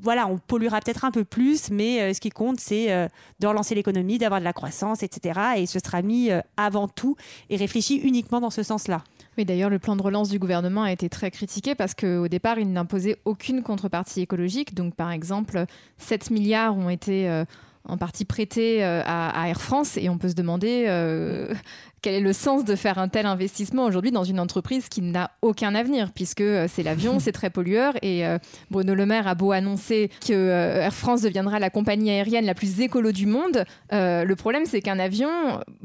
voilà, 0.00 0.26
on 0.26 0.38
polluera 0.38 0.80
peut-être 0.80 1.04
un 1.04 1.10
peu 1.10 1.24
plus, 1.24 1.70
mais 1.70 2.14
ce 2.14 2.20
qui 2.20 2.30
compte, 2.30 2.60
c'est 2.60 3.08
de 3.40 3.46
relancer 3.46 3.74
l'économie, 3.74 4.18
d'avoir 4.18 4.40
de 4.40 4.44
la 4.44 4.52
croissance, 4.52 5.02
etc. 5.02 5.40
Et 5.56 5.66
ce 5.66 5.78
sera 5.78 6.02
mis 6.02 6.30
avant 6.56 6.88
tout 6.88 7.16
et 7.50 7.56
réfléchi 7.56 7.96
uniquement 7.96 8.40
dans 8.40 8.50
ce 8.50 8.62
sens-là. 8.62 9.02
Oui, 9.38 9.44
d'ailleurs, 9.44 9.70
le 9.70 9.78
plan 9.78 9.94
de 9.94 10.02
relance 10.02 10.30
du 10.30 10.40
gouvernement 10.40 10.82
a 10.82 10.90
été 10.90 11.08
très 11.08 11.30
critiqué 11.30 11.76
parce 11.76 11.94
qu'au 11.94 12.26
départ, 12.26 12.58
il 12.58 12.72
n'imposait 12.72 13.18
aucune 13.24 13.62
contrepartie 13.62 14.20
écologique. 14.20 14.74
Donc, 14.74 14.96
par 14.96 15.12
exemple, 15.12 15.64
7 15.98 16.32
milliards 16.32 16.76
ont 16.76 16.90
été 16.90 17.30
euh, 17.30 17.44
en 17.84 17.96
partie 17.96 18.24
prêtés 18.24 18.84
euh, 18.84 19.00
à, 19.06 19.48
Air 19.48 19.60
France 19.60 19.96
et 19.96 20.08
on 20.08 20.18
peut 20.18 20.28
se 20.28 20.34
demander 20.34 20.86
euh, 20.88 21.54
quel 22.02 22.14
est 22.14 22.20
le 22.20 22.32
sens 22.32 22.64
de 22.64 22.74
faire 22.76 22.98
un 22.98 23.08
tel 23.08 23.26
investissement 23.26 23.84
aujourd'hui 23.84 24.10
dans 24.10 24.24
une 24.24 24.40
entreprise 24.40 24.88
qui 24.88 25.02
n'a 25.02 25.30
aucun 25.42 25.74
avenir, 25.74 26.12
puisque 26.12 26.40
euh, 26.40 26.66
c'est 26.68 26.82
l'avion, 26.82 27.18
c'est 27.20 27.32
très 27.32 27.50
pollueur, 27.50 27.94
et 28.02 28.26
euh, 28.26 28.38
Bruno 28.70 28.94
Le 28.94 29.06
Maire 29.06 29.26
a 29.26 29.34
beau 29.34 29.52
annoncer 29.52 30.10
que 30.26 30.32
euh, 30.32 30.82
Air 30.82 30.94
France 30.94 31.22
deviendra 31.22 31.58
la 31.58 31.70
compagnie 31.70 32.10
aérienne 32.10 32.46
la 32.46 32.54
plus 32.54 32.80
écolo 32.80 33.12
du 33.12 33.26
monde, 33.26 33.64
le 33.90 34.34
problème 34.34 34.64
c'est 34.66 34.80
qu'un 34.80 34.98
avion 34.98 35.28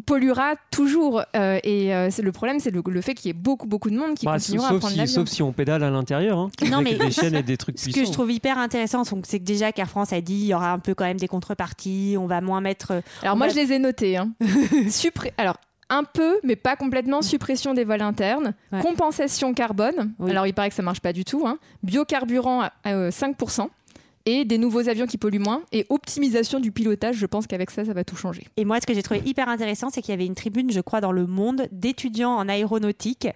polluera 0.06 0.54
toujours, 0.72 1.24
et 1.34 1.90
le 1.92 2.32
problème 2.32 2.60
c'est 2.60 2.72
le, 2.72 3.02
fait 3.02 3.14
qu'il 3.16 3.28
y 3.28 3.32
ait 3.32 3.34
beaucoup 3.34 3.68
beaucoup 3.68 3.90
de 3.90 3.98
monde 3.98 4.16
qui 4.16 4.26
bah, 4.26 4.34
continuera 4.34 4.68
à 4.68 4.70
prendre 4.78 4.90
si, 4.90 4.98
l'avion. 4.98 5.14
Sauf 5.14 5.28
si 5.30 5.42
on 5.42 5.52
pédale 5.52 5.84
à 5.84 5.90
l'intérieur, 5.90 6.38
hein, 6.38 6.50
non 6.70 6.82
mais 6.82 6.96
des 6.96 7.12
chaînes 7.12 7.36
et 7.36 7.44
des 7.44 7.58
trucs 7.58 7.80
Ce 7.80 7.90
que 7.90 8.06
je 8.06 8.12
trouve 8.12 8.32
hyper 8.32 8.58
intéressant, 8.58 9.04
c'est 9.04 9.40
que 9.40 9.44
déjà 9.44 9.72
qu'Air 9.72 9.90
France 9.90 10.14
a 10.14 10.22
dit 10.22 10.34
il 10.34 10.46
y 10.46 10.54
aura 10.54 10.72
un 10.72 10.80
peu 10.80 10.94
quand 10.94 11.06
même 11.06 11.20
des 11.20 11.28
contreparties, 11.28 12.16
on 12.20 12.28
va 12.28 12.42
moins 12.42 12.62
mettre. 12.62 13.02
Alors 13.22 13.36
moi 13.36 13.48
je 13.48 13.56
les 13.56 13.74
ai 13.74 13.80
notés. 13.80 14.18
Hein. 14.18 14.32
Alors 15.38 15.58
un 15.98 16.04
peu, 16.04 16.40
mais 16.44 16.56
pas 16.56 16.76
complètement, 16.76 17.22
suppression 17.22 17.74
des 17.74 17.84
vols 17.84 18.02
internes, 18.02 18.54
compensation 18.82 19.54
carbone, 19.54 20.14
alors 20.28 20.48
il 20.48 20.54
paraît 20.54 20.70
que 20.70 20.76
ça 20.76 20.82
marche 20.82 21.02
pas 21.02 21.14
du 21.14 21.26
tout, 21.26 21.44
hein. 21.46 21.58
biocarburant 21.84 22.62
à, 22.62 22.72
5%, 22.86 23.62
euh, 23.62 23.66
et 24.26 24.46
des 24.46 24.58
nouveaux 24.58 24.88
avions 24.88 25.06
qui 25.06 25.18
polluent 25.18 25.40
moins, 25.40 25.64
et 25.72 25.86
optimisation 25.90 26.60
du 26.60 26.72
pilotage, 26.72 27.18
je 27.18 27.26
pense 27.26 27.46
qu'avec 27.46 27.72
ça, 27.72 27.84
ça 27.86 27.94
va 27.94 28.04
tout 28.04 28.16
changer. 28.16 28.48
Et 28.58 28.66
moi, 28.66 28.80
ce 28.80 28.86
que 28.86 28.94
j'ai 28.94 29.04
trouvé 29.04 29.22
hyper 29.26 29.50
intéressant, 29.50 29.90
c'est 29.90 30.02
qu'il 30.02 30.12
y 30.12 30.14
avait 30.14 30.26
une 30.26 30.36
tribune, 30.36 30.72
je 30.72 30.80
crois, 30.80 31.02
dans 31.02 31.12
le 31.12 31.28
monde, 31.28 31.68
d'étudiants 31.72 32.32
en 32.32 32.48
aéronautique 32.48 33.28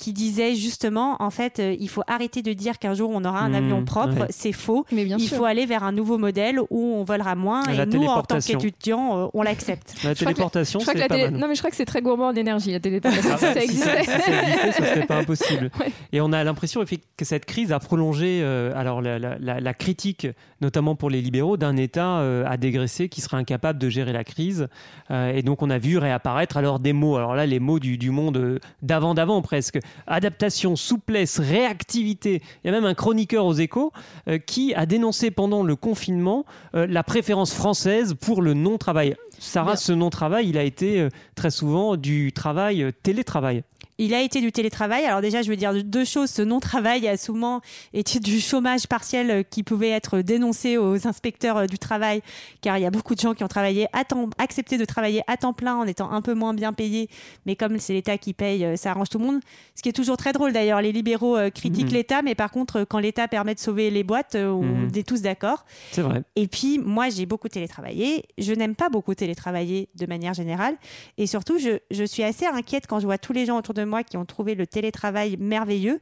qui 0.00 0.14
disait 0.14 0.54
justement, 0.54 1.16
en 1.20 1.28
fait, 1.28 1.58
euh, 1.58 1.76
il 1.78 1.88
faut 1.90 2.02
arrêter 2.06 2.40
de 2.40 2.54
dire 2.54 2.78
qu'un 2.78 2.94
jour 2.94 3.10
on 3.12 3.22
aura 3.22 3.40
un 3.40 3.50
mmh, 3.50 3.54
avion 3.54 3.84
propre. 3.84 4.26
C'est 4.30 4.52
faux. 4.52 4.86
Mais 4.90 5.04
bien 5.04 5.18
il 5.18 5.28
faut 5.28 5.44
aller 5.44 5.66
vers 5.66 5.84
un 5.84 5.92
nouveau 5.92 6.16
modèle 6.16 6.58
où 6.70 6.94
on 6.94 7.04
volera 7.04 7.34
moins. 7.34 7.62
et 7.64 7.84
nous, 7.84 8.04
en 8.04 8.22
tant 8.22 8.38
qu'étudiants, 8.38 9.18
euh, 9.18 9.26
on 9.34 9.42
l'accepte. 9.42 9.94
La 10.02 10.14
téléportation, 10.14 10.80
c'est 10.80 11.06
pas 11.06 11.30
Non, 11.30 11.48
mais 11.48 11.54
je 11.54 11.60
crois 11.60 11.70
que 11.70 11.76
c'est 11.76 11.84
très 11.84 12.00
gourmand 12.00 12.28
en 12.28 12.34
énergie, 12.34 12.72
la 12.72 12.80
téléportation. 12.80 13.36
ça, 13.36 13.52
ça 13.52 13.62
existait. 13.62 14.04
ça, 14.04 14.72
serait 14.72 15.06
pas 15.06 15.18
impossible. 15.18 15.70
Et 16.12 16.22
on 16.22 16.32
a 16.32 16.42
l'impression 16.42 16.82
que 17.16 17.24
cette 17.24 17.44
crise 17.44 17.70
a 17.70 17.78
prolongé 17.78 18.40
euh, 18.42 18.72
alors 18.74 19.02
la, 19.02 19.18
la, 19.18 19.38
la, 19.38 19.74
critique, 19.74 20.26
notamment 20.62 20.94
pour 20.94 21.10
les 21.10 21.20
libéraux, 21.20 21.58
d'un 21.58 21.76
État 21.76 22.20
à 22.46 22.56
dégraisser 22.56 23.08
qui 23.10 23.20
serait 23.20 23.36
incapable 23.36 23.78
de 23.78 23.88
gérer 23.90 24.12
la 24.12 24.24
crise. 24.24 24.68
et 25.10 25.42
donc 25.42 25.62
on 25.62 25.68
a 25.68 25.78
vu 25.78 25.98
réapparaître 25.98 26.56
alors 26.56 26.78
des 26.78 26.94
mots. 26.94 27.16
Alors 27.16 27.34
là, 27.34 27.44
les 27.44 27.60
mots 27.60 27.78
du, 27.78 27.98
du 27.98 28.10
monde 28.10 28.60
d'avant 28.82 29.14
d'avant 29.14 29.42
presque 29.42 29.78
adaptation, 30.06 30.76
souplesse, 30.76 31.38
réactivité. 31.38 32.42
Il 32.62 32.66
y 32.66 32.70
a 32.70 32.72
même 32.72 32.84
un 32.84 32.94
chroniqueur 32.94 33.44
aux 33.46 33.54
échos 33.54 33.92
euh, 34.28 34.38
qui 34.38 34.74
a 34.74 34.86
dénoncé 34.86 35.30
pendant 35.30 35.62
le 35.62 35.76
confinement 35.76 36.44
euh, 36.74 36.86
la 36.88 37.02
préférence 37.02 37.52
française 37.52 38.14
pour 38.14 38.42
le 38.42 38.54
non-travail. 38.54 39.16
Sarah, 39.38 39.76
ce 39.76 39.92
non-travail, 39.92 40.48
il 40.48 40.58
a 40.58 40.62
été 40.62 41.00
euh, 41.00 41.08
très 41.34 41.50
souvent 41.50 41.96
du 41.96 42.32
travail 42.32 42.92
télétravail. 43.02 43.62
Il 44.00 44.14
a 44.14 44.22
été 44.22 44.40
du 44.40 44.50
télétravail. 44.50 45.04
Alors 45.04 45.20
déjà, 45.20 45.42
je 45.42 45.50
veux 45.50 45.56
dire 45.56 45.74
deux 45.84 46.06
choses. 46.06 46.30
Ce 46.30 46.40
non-travail 46.40 47.06
a 47.06 47.18
souvent 47.18 47.60
été 47.92 48.18
du 48.18 48.40
chômage 48.40 48.86
partiel 48.86 49.30
euh, 49.30 49.42
qui 49.42 49.62
pouvait 49.62 49.90
être 49.90 50.22
dénoncé 50.22 50.78
aux 50.78 51.06
inspecteurs 51.06 51.58
euh, 51.58 51.66
du 51.66 51.78
travail, 51.78 52.22
car 52.62 52.78
il 52.78 52.80
y 52.80 52.86
a 52.86 52.90
beaucoup 52.90 53.14
de 53.14 53.20
gens 53.20 53.34
qui 53.34 53.44
ont 53.44 53.48
travaillé 53.48 53.88
à 53.92 54.04
temps, 54.04 54.30
accepté 54.38 54.78
de 54.78 54.86
travailler 54.86 55.20
à 55.26 55.36
temps 55.36 55.52
plein 55.52 55.76
en 55.76 55.86
étant 55.86 56.10
un 56.12 56.22
peu 56.22 56.32
moins 56.32 56.54
bien 56.54 56.72
payés. 56.72 57.10
Mais 57.44 57.56
comme 57.56 57.78
c'est 57.78 57.92
l'État 57.92 58.16
qui 58.16 58.32
paye, 58.32 58.64
euh, 58.64 58.76
ça 58.76 58.92
arrange 58.92 59.10
tout 59.10 59.18
le 59.18 59.26
monde. 59.26 59.40
Ce 59.74 59.82
qui 59.82 59.90
est 59.90 59.92
toujours 59.92 60.16
très 60.16 60.32
drôle 60.32 60.54
d'ailleurs. 60.54 60.80
Les 60.80 60.92
libéraux 60.92 61.36
critiquent 61.54 61.88
mhm. 61.88 61.92
l'État, 61.92 62.22
mais 62.22 62.34
par 62.34 62.50
contre, 62.50 62.84
quand 62.84 63.00
l'État 63.00 63.28
permet 63.28 63.54
de 63.54 63.60
sauver 63.60 63.90
les 63.90 64.02
boîtes, 64.02 64.34
on 64.34 64.62
mhm. 64.62 64.90
est 64.94 65.06
tous 65.06 65.20
d'accord. 65.20 65.66
C'est 65.92 66.00
vrai. 66.00 66.22
Et 66.36 66.48
puis, 66.48 66.78
moi, 66.78 67.10
j'ai 67.10 67.26
beaucoup 67.26 67.50
télétravaillé. 67.50 68.24
Je 68.38 68.54
n'aime 68.54 68.76
pas 68.76 68.88
beaucoup 68.88 69.14
télétravailler 69.14 69.90
de 69.94 70.06
manière 70.06 70.32
générale. 70.32 70.76
Et 71.18 71.26
surtout, 71.26 71.58
je, 71.58 71.80
je 71.90 72.04
suis 72.04 72.22
assez 72.22 72.46
inquiète 72.46 72.86
quand 72.86 72.98
je 72.98 73.04
vois 73.04 73.18
tous 73.18 73.34
les 73.34 73.44
gens 73.44 73.58
autour 73.58 73.74
de 73.74 73.84
moi 73.84 73.89
qui 74.04 74.16
ont 74.16 74.24
trouvé 74.24 74.54
le 74.54 74.66
télétravail 74.66 75.36
merveilleux 75.38 76.00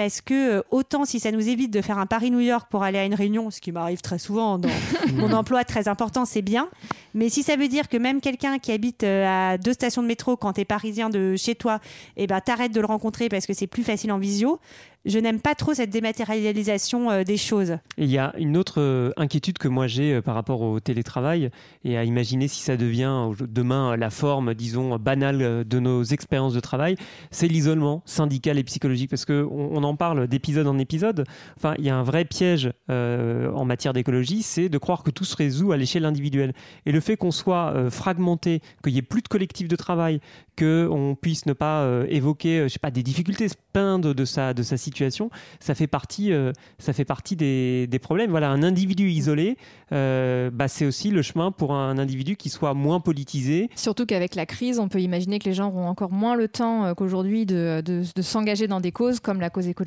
parce 0.00 0.22
que 0.22 0.60
euh, 0.60 0.62
autant 0.70 1.04
si 1.04 1.20
ça 1.20 1.30
nous 1.30 1.46
évite 1.46 1.70
de 1.70 1.82
faire 1.82 1.98
un 1.98 2.06
Paris-New 2.06 2.40
York 2.40 2.68
pour 2.70 2.82
aller 2.82 2.98
à 2.98 3.04
une 3.04 3.12
réunion, 3.14 3.50
ce 3.50 3.60
qui 3.60 3.70
m'arrive 3.70 4.00
très 4.00 4.18
souvent 4.18 4.56
dans 4.56 4.70
mon 5.12 5.30
emploi 5.34 5.62
très 5.62 5.88
important, 5.88 6.24
c'est 6.24 6.40
bien. 6.40 6.70
Mais 7.12 7.28
si 7.28 7.42
ça 7.42 7.54
veut 7.56 7.68
dire 7.68 7.86
que 7.86 7.98
même 7.98 8.22
quelqu'un 8.22 8.58
qui 8.58 8.72
habite 8.72 9.04
euh, 9.04 9.26
à 9.52 9.58
deux 9.58 9.74
stations 9.74 10.02
de 10.02 10.06
métro 10.06 10.38
quand 10.38 10.54
tu 10.54 10.62
es 10.62 10.64
parisien 10.64 11.10
de 11.10 11.36
chez 11.36 11.54
toi, 11.54 11.80
eh 12.16 12.26
ben 12.26 12.40
t'arrêtes 12.40 12.72
de 12.72 12.80
le 12.80 12.86
rencontrer 12.86 13.28
parce 13.28 13.44
que 13.44 13.52
c'est 13.52 13.66
plus 13.66 13.82
facile 13.82 14.10
en 14.10 14.18
visio, 14.18 14.58
je 15.04 15.18
n'aime 15.18 15.40
pas 15.40 15.54
trop 15.54 15.74
cette 15.74 15.90
dématérialisation 15.90 17.10
euh, 17.10 17.24
des 17.24 17.36
choses. 17.36 17.76
Il 17.98 18.10
y 18.10 18.16
a 18.16 18.32
une 18.38 18.56
autre 18.56 19.12
inquiétude 19.18 19.58
que 19.58 19.68
moi 19.68 19.86
j'ai 19.86 20.22
par 20.22 20.34
rapport 20.34 20.62
au 20.62 20.80
télétravail 20.80 21.50
et 21.84 21.98
à 21.98 22.04
imaginer 22.04 22.48
si 22.48 22.62
ça 22.62 22.78
devient 22.78 23.28
demain 23.48 23.96
la 23.98 24.08
forme, 24.08 24.54
disons, 24.54 24.96
banale 24.96 25.64
de 25.66 25.78
nos 25.78 26.04
expériences 26.04 26.54
de 26.54 26.60
travail, 26.60 26.96
c'est 27.30 27.48
l'isolement 27.48 28.02
syndical 28.06 28.58
et 28.58 28.64
psychologique 28.64 29.10
parce 29.10 29.24
qu'on 29.24 29.48
on 29.50 29.82
en 29.82 29.89
parle 29.96 30.26
d'épisode 30.26 30.66
en 30.66 30.78
épisode. 30.78 31.24
Enfin, 31.56 31.74
il 31.78 31.84
y 31.84 31.90
a 31.90 31.96
un 31.96 32.02
vrai 32.02 32.24
piège 32.24 32.70
en 32.88 33.64
matière 33.64 33.92
d'écologie, 33.92 34.42
c'est 34.42 34.68
de 34.68 34.78
croire 34.78 35.02
que 35.02 35.10
tout 35.10 35.24
se 35.24 35.36
résout 35.36 35.72
à 35.72 35.76
l'échelle 35.76 36.04
individuelle. 36.04 36.52
Et 36.86 36.92
le 36.92 37.00
fait 37.00 37.16
qu'on 37.16 37.30
soit 37.30 37.90
fragmenté, 37.90 38.60
qu'il 38.82 38.92
y 38.92 38.98
ait 38.98 39.02
plus 39.02 39.22
de 39.22 39.28
collectif 39.28 39.68
de 39.68 39.76
travail, 39.76 40.20
qu'on 40.58 41.16
puisse 41.20 41.46
ne 41.46 41.52
pas 41.52 41.86
évoquer, 42.08 42.64
je 42.64 42.68
sais 42.68 42.78
pas, 42.78 42.90
des 42.90 43.02
difficultés, 43.02 43.48
se 43.48 43.54
peindre 43.72 44.14
de 44.14 44.24
sa, 44.24 44.54
de 44.54 44.62
sa 44.62 44.76
situation 44.76 45.30
ça 45.60 45.74
fait 45.74 45.86
partie, 45.86 46.32
euh, 46.32 46.52
ça 46.78 46.92
fait 46.92 47.04
partie 47.04 47.36
des, 47.36 47.98
problèmes. 48.02 48.30
Voilà, 48.30 48.50
un 48.50 48.62
individu 48.62 49.10
isolé, 49.10 49.56
euh, 49.92 50.50
bah, 50.50 50.68
c'est 50.68 50.86
aussi 50.86 51.10
le 51.10 51.22
chemin 51.22 51.52
pour 51.52 51.74
un 51.74 51.98
individu 51.98 52.36
qui 52.36 52.48
soit 52.48 52.72
moins 52.74 53.00
politisé. 53.00 53.68
Surtout 53.76 54.06
qu'avec 54.06 54.34
la 54.34 54.46
crise, 54.46 54.78
on 54.78 54.88
peut 54.88 55.00
imaginer 55.00 55.38
que 55.38 55.44
les 55.44 55.54
gens 55.54 55.68
auront 55.68 55.86
encore 55.86 56.12
moins 56.12 56.34
le 56.34 56.48
temps 56.48 56.86
euh, 56.86 56.94
qu'aujourd'hui 56.94 57.46
de, 57.46 57.82
s'engager 58.20 58.66
dans 58.66 58.80
des 58.80 58.92
causes 58.92 59.20
comme 59.20 59.40
la 59.40 59.50
cause 59.50 59.68
écologique, 59.68 59.79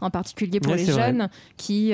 en 0.00 0.10
particulier 0.10 0.60
pour 0.60 0.74
les 0.74 0.86
jeunes 0.86 1.28
qui 1.56 1.92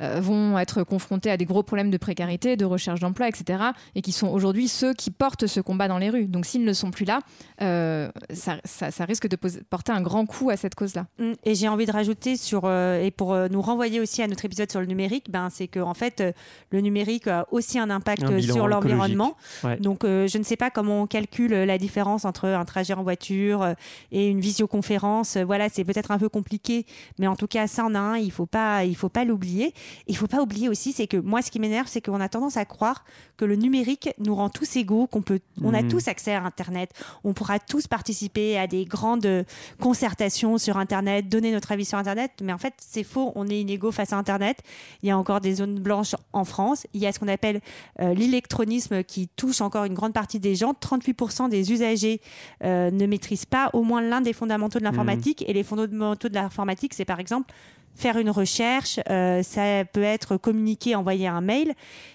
euh, 0.00 0.20
vont 0.20 0.58
être 0.58 0.84
confrontés 0.84 1.30
à 1.30 1.36
des 1.36 1.44
gros 1.44 1.62
problèmes 1.62 1.90
de 1.90 1.96
précarité, 1.96 2.56
de 2.56 2.64
recherche 2.64 3.00
d'emploi, 3.00 3.28
etc. 3.28 3.62
Et 3.94 4.02
qui 4.02 4.12
sont 4.12 4.28
aujourd'hui 4.28 4.68
ceux 4.68 4.94
qui 4.94 5.10
portent 5.10 5.46
ce 5.46 5.60
combat 5.60 5.88
dans 5.88 5.98
les 5.98 6.10
rues. 6.10 6.26
Donc 6.26 6.46
s'ils 6.46 6.64
ne 6.64 6.72
sont 6.72 6.90
plus 6.90 7.04
là, 7.04 7.20
euh, 7.62 8.08
ça, 8.32 9.04
risque 9.04 9.28
de 9.28 9.36
porter 9.68 9.92
un 9.92 10.00
grand 10.00 10.26
coup 10.26 10.50
à 10.50 10.56
cette 10.56 10.74
cause-là. 10.74 11.06
Mm. 11.18 11.32
Et 11.44 11.54
j'ai 11.54 11.68
envie 11.68 11.86
de 11.86 11.92
rajouter 11.92 12.36
sur, 12.36 12.62
euh, 12.64 13.02
et 13.02 13.10
pour 13.10 13.36
nous 13.50 13.62
renvoyer 13.62 14.00
aussi 14.00 14.22
à 14.22 14.28
notre 14.28 14.44
épisode 14.44 14.70
sur 14.70 14.80
le 14.80 14.86
numérique, 14.86 15.30
ben, 15.30 15.48
c'est 15.50 15.66
qu'en 15.66 15.90
en 15.90 15.94
fait, 15.94 16.22
le 16.70 16.80
numérique 16.80 17.26
a 17.26 17.46
aussi 17.50 17.78
un 17.78 17.90
impact 17.90 18.40
sur 18.40 18.68
l'environnement. 18.68 19.36
Donc 19.80 20.00
je 20.04 20.38
ne 20.38 20.44
sais 20.44 20.56
pas 20.56 20.70
comment 20.70 21.02
on 21.02 21.06
calcule 21.06 21.52
la 21.52 21.78
différence 21.78 22.24
entre 22.24 22.46
un 22.46 22.64
trajet 22.64 22.94
en 22.94 23.02
voiture 23.02 23.74
et 24.12 24.28
une 24.28 24.40
visioconférence. 24.40 25.36
Voilà, 25.38 25.68
c'est 25.68 25.84
peut-être 25.84 26.10
un 26.10 26.18
peu 26.18 26.28
compliqué, 26.28 26.86
mais 27.18 27.26
en 27.26 27.36
tout 27.36 27.46
cas, 27.46 27.66
ça 27.66 27.84
en 27.84 27.94
a 27.94 27.98
un, 27.98 28.16
il 28.16 28.26
ne 28.26 28.32
faut 28.32 28.46
pas, 28.46 28.84
il 28.84 28.94
faut 28.94 29.08
pas 29.08 29.24
l'oublier. 29.24 29.72
Il 30.06 30.16
faut 30.16 30.26
pas 30.26 30.40
oublier 30.40 30.68
aussi, 30.68 30.92
c'est 30.92 31.06
que 31.06 31.16
moi, 31.16 31.42
ce 31.42 31.50
qui 31.50 31.60
m'énerve, 31.60 31.86
c'est 31.88 32.00
qu'on 32.00 32.20
a 32.20 32.28
tendance 32.28 32.56
à 32.56 32.64
croire 32.64 33.04
que 33.36 33.44
le 33.44 33.56
numérique 33.56 34.10
nous 34.18 34.34
rend 34.34 34.48
tous 34.48 34.76
égaux, 34.76 35.06
qu'on 35.06 35.22
peut, 35.22 35.40
on 35.62 35.74
a 35.74 35.82
mmh. 35.82 35.88
tous 35.88 36.08
accès 36.08 36.34
à 36.34 36.42
Internet, 36.42 36.90
on 37.24 37.32
pourra 37.32 37.58
tous 37.58 37.86
participer 37.86 38.58
à 38.58 38.66
des 38.66 38.84
grandes 38.84 39.44
concertations 39.80 40.58
sur 40.58 40.76
Internet, 40.76 41.28
donner 41.28 41.52
notre 41.52 41.72
avis 41.72 41.84
sur 41.84 41.98
Internet. 41.98 42.32
Mais 42.42 42.52
en 42.52 42.58
fait, 42.58 42.74
c'est 42.78 43.04
faux. 43.04 43.32
On 43.34 43.48
est 43.48 43.60
inégaux 43.60 43.92
face 43.92 44.12
à 44.12 44.16
Internet. 44.16 44.58
Il 45.02 45.08
y 45.08 45.10
a 45.10 45.18
encore 45.18 45.40
des 45.40 45.54
zones 45.54 45.78
blanches 45.78 46.14
en 46.32 46.44
France. 46.44 46.86
Il 46.94 47.00
y 47.00 47.06
a 47.06 47.12
ce 47.12 47.18
qu'on 47.18 47.28
appelle 47.28 47.60
euh, 48.00 48.14
l'électronisme 48.14 49.02
qui 49.04 49.28
touche 49.28 49.60
encore 49.60 49.84
une 49.84 49.94
grande 49.94 50.12
partie 50.12 50.40
des 50.40 50.54
gens. 50.54 50.72
38% 50.72 51.48
des 51.48 51.72
usagers 51.72 52.20
euh, 52.64 52.90
ne 52.90 53.06
maîtrisent 53.06 53.46
pas 53.46 53.70
au 53.72 53.82
moins 53.82 54.00
l'un 54.00 54.20
des 54.20 54.32
fondamentaux 54.32 54.78
de 54.78 54.84
l'informatique. 54.84 55.42
Mmh. 55.42 55.50
Et 55.50 55.52
les 55.52 55.62
fondamentaux 55.62 56.28
de 56.28 56.34
l'informatique, 56.34 56.94
c'est 56.94 57.04
par 57.04 57.20
exemple 57.20 57.52
faire 57.98 58.16
une 58.16 58.30
recherche, 58.30 59.00
euh, 59.10 59.42
ça 59.42 59.84
peut 59.84 60.04
être 60.04 60.36
communiquer, 60.36 60.94
envoyer 60.94 61.26
un 61.26 61.40
mail. 61.40 61.74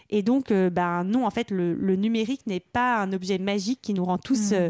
Et 0.10 0.24
donc, 0.24 0.50
euh, 0.50 0.70
ben, 0.70 1.04
non, 1.04 1.26
en 1.26 1.30
fait, 1.30 1.52
le, 1.52 1.96
numérique 1.96 2.48
n'est 2.48 2.62
pas 2.62 3.02
un 3.02 3.12
objet 3.12 3.38
magique 3.38 3.80
qui 3.82 3.94
nous 3.94 4.06
rend 4.06 4.18
tous 4.18 4.52
mmh. 4.52 4.56
euh, 4.56 4.70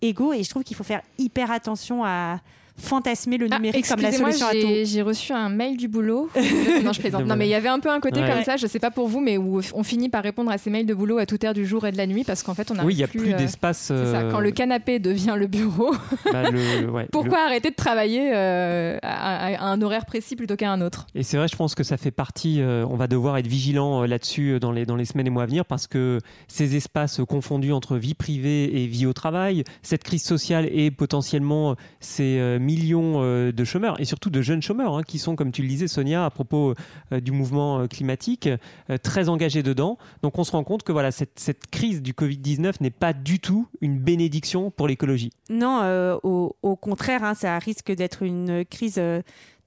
égaux. 0.00 0.32
Et 0.32 0.42
je 0.42 0.48
trouve 0.48 0.64
qu'il 0.64 0.76
faut 0.76 0.84
faire 0.84 1.02
hyper 1.18 1.50
attention 1.50 2.02
à, 2.04 2.40
fantasmer 2.76 3.38
le 3.38 3.46
ah, 3.50 3.56
numérique 3.56 3.86
comme 3.88 4.00
la 4.00 4.12
solution 4.12 4.46
à 4.46 4.52
tout. 4.52 4.68
J'ai 4.82 5.02
reçu 5.02 5.32
un 5.32 5.48
mail 5.48 5.76
du 5.76 5.88
boulot. 5.88 6.28
non, 6.84 6.92
je 6.92 7.00
plaisante. 7.00 7.24
Non, 7.26 7.36
mais 7.36 7.46
il 7.46 7.50
y 7.50 7.54
avait 7.54 7.68
un 7.68 7.78
peu 7.78 7.88
un 7.88 8.00
côté 8.00 8.20
comme 8.20 8.42
ça, 8.44 8.56
je 8.56 8.66
sais 8.66 8.78
pas 8.78 8.90
pour 8.90 9.08
vous, 9.08 9.20
mais 9.20 9.38
où 9.38 9.60
on 9.74 9.82
finit 9.82 10.08
par 10.08 10.22
répondre 10.22 10.50
à 10.50 10.58
ces 10.58 10.70
mails 10.70 10.86
de 10.86 10.94
boulot 10.94 11.18
à 11.18 11.26
toute 11.26 11.44
heure 11.44 11.54
du 11.54 11.66
jour 11.66 11.86
et 11.86 11.92
de 11.92 11.96
la 11.96 12.06
nuit 12.06 12.24
parce 12.24 12.42
qu'en 12.42 12.54
fait, 12.54 12.70
on 12.70 12.78
a. 12.78 12.84
Oui, 12.84 12.94
il 12.94 12.96
n'y 12.98 13.04
a 13.04 13.08
plus, 13.08 13.32
euh, 13.32 13.36
d'espace. 13.36 13.92
Quand 14.30 14.40
le 14.40 14.50
canapé 14.50 14.98
devient 14.98 15.36
le 15.36 15.46
bureau, 15.46 15.94
bah, 16.32 16.44
pourquoi 17.12 17.44
arrêter 17.46 17.70
de 17.70 17.74
travailler 17.74 18.32
euh, 18.34 18.98
à, 19.02 19.70
un 19.70 19.80
horaire 19.82 20.06
précis 20.06 20.36
plutôt 20.36 20.56
qu'à 20.56 20.70
un 20.70 20.80
autre? 20.80 21.06
Et 21.14 21.22
c'est 21.22 21.36
vrai, 21.36 21.48
je 21.48 21.56
pense 21.56 21.74
que 21.74 21.84
ça 21.84 21.96
fait 21.96 22.10
partie. 22.10 22.60
Euh, 22.60 22.84
on 22.88 22.96
va 22.96 23.06
devoir 23.06 23.36
être 23.38 23.46
vigilant 23.46 24.04
là-dessus 24.04 24.58
dans 24.60 24.72
les, 24.72 24.86
dans 24.86 24.96
les 24.96 25.04
semaines 25.04 25.26
et 25.26 25.30
mois 25.30 25.44
à 25.44 25.46
venir 25.46 25.64
parce 25.64 25.86
que 25.86 26.20
ces 26.48 26.76
espaces 26.76 27.20
confondus 27.28 27.72
entre 27.72 27.96
vie 27.96 28.14
privée 28.14 28.82
et 28.82 28.86
vie 28.86 29.06
au 29.06 29.12
travail, 29.12 29.64
cette 29.82 30.02
crise 30.02 30.24
sociale 30.24 30.68
et 30.72 30.90
potentiellement 30.90 31.76
ces 32.00 32.58
millions 32.64 33.22
euh, 33.22 33.52
de 33.52 33.64
chômeurs 33.64 34.00
et 34.00 34.04
surtout 34.04 34.30
de 34.30 34.42
jeunes 34.42 34.62
chômeurs 34.62 34.96
hein, 34.96 35.02
qui 35.02 35.18
sont, 35.18 35.36
comme 35.36 35.52
tu 35.52 35.62
le 35.62 35.68
disais, 35.68 35.86
Sonia, 35.88 36.24
à 36.24 36.30
propos 36.30 36.74
euh, 37.12 37.20
du 37.20 37.30
mouvement 37.30 37.80
euh, 37.80 37.86
climatique, 37.86 38.48
très 39.02 39.28
engagés 39.28 39.62
dedans. 39.62 39.98
Donc 40.22 40.38
on 40.38 40.44
se 40.44 40.52
rend 40.52 40.64
compte 40.64 40.82
que 40.82 40.92
voilà, 40.92 41.10
cette, 41.10 41.38
cette 41.38 41.66
crise 41.70 42.02
du 42.02 42.12
Covid-19 42.12 42.74
n'est 42.80 42.90
pas 42.90 43.12
du 43.12 43.38
tout 43.38 43.68
une 43.80 43.98
bénédiction 43.98 44.70
pour 44.70 44.88
l'écologie. 44.88 45.30
Non, 45.50 46.18
au, 46.22 46.76
contraire, 46.76 47.24
hein, 47.24 47.34
ça 47.34 47.58
risque 47.58 47.92
d'être 47.92 48.22
une 48.22 48.64
crise 48.64 49.00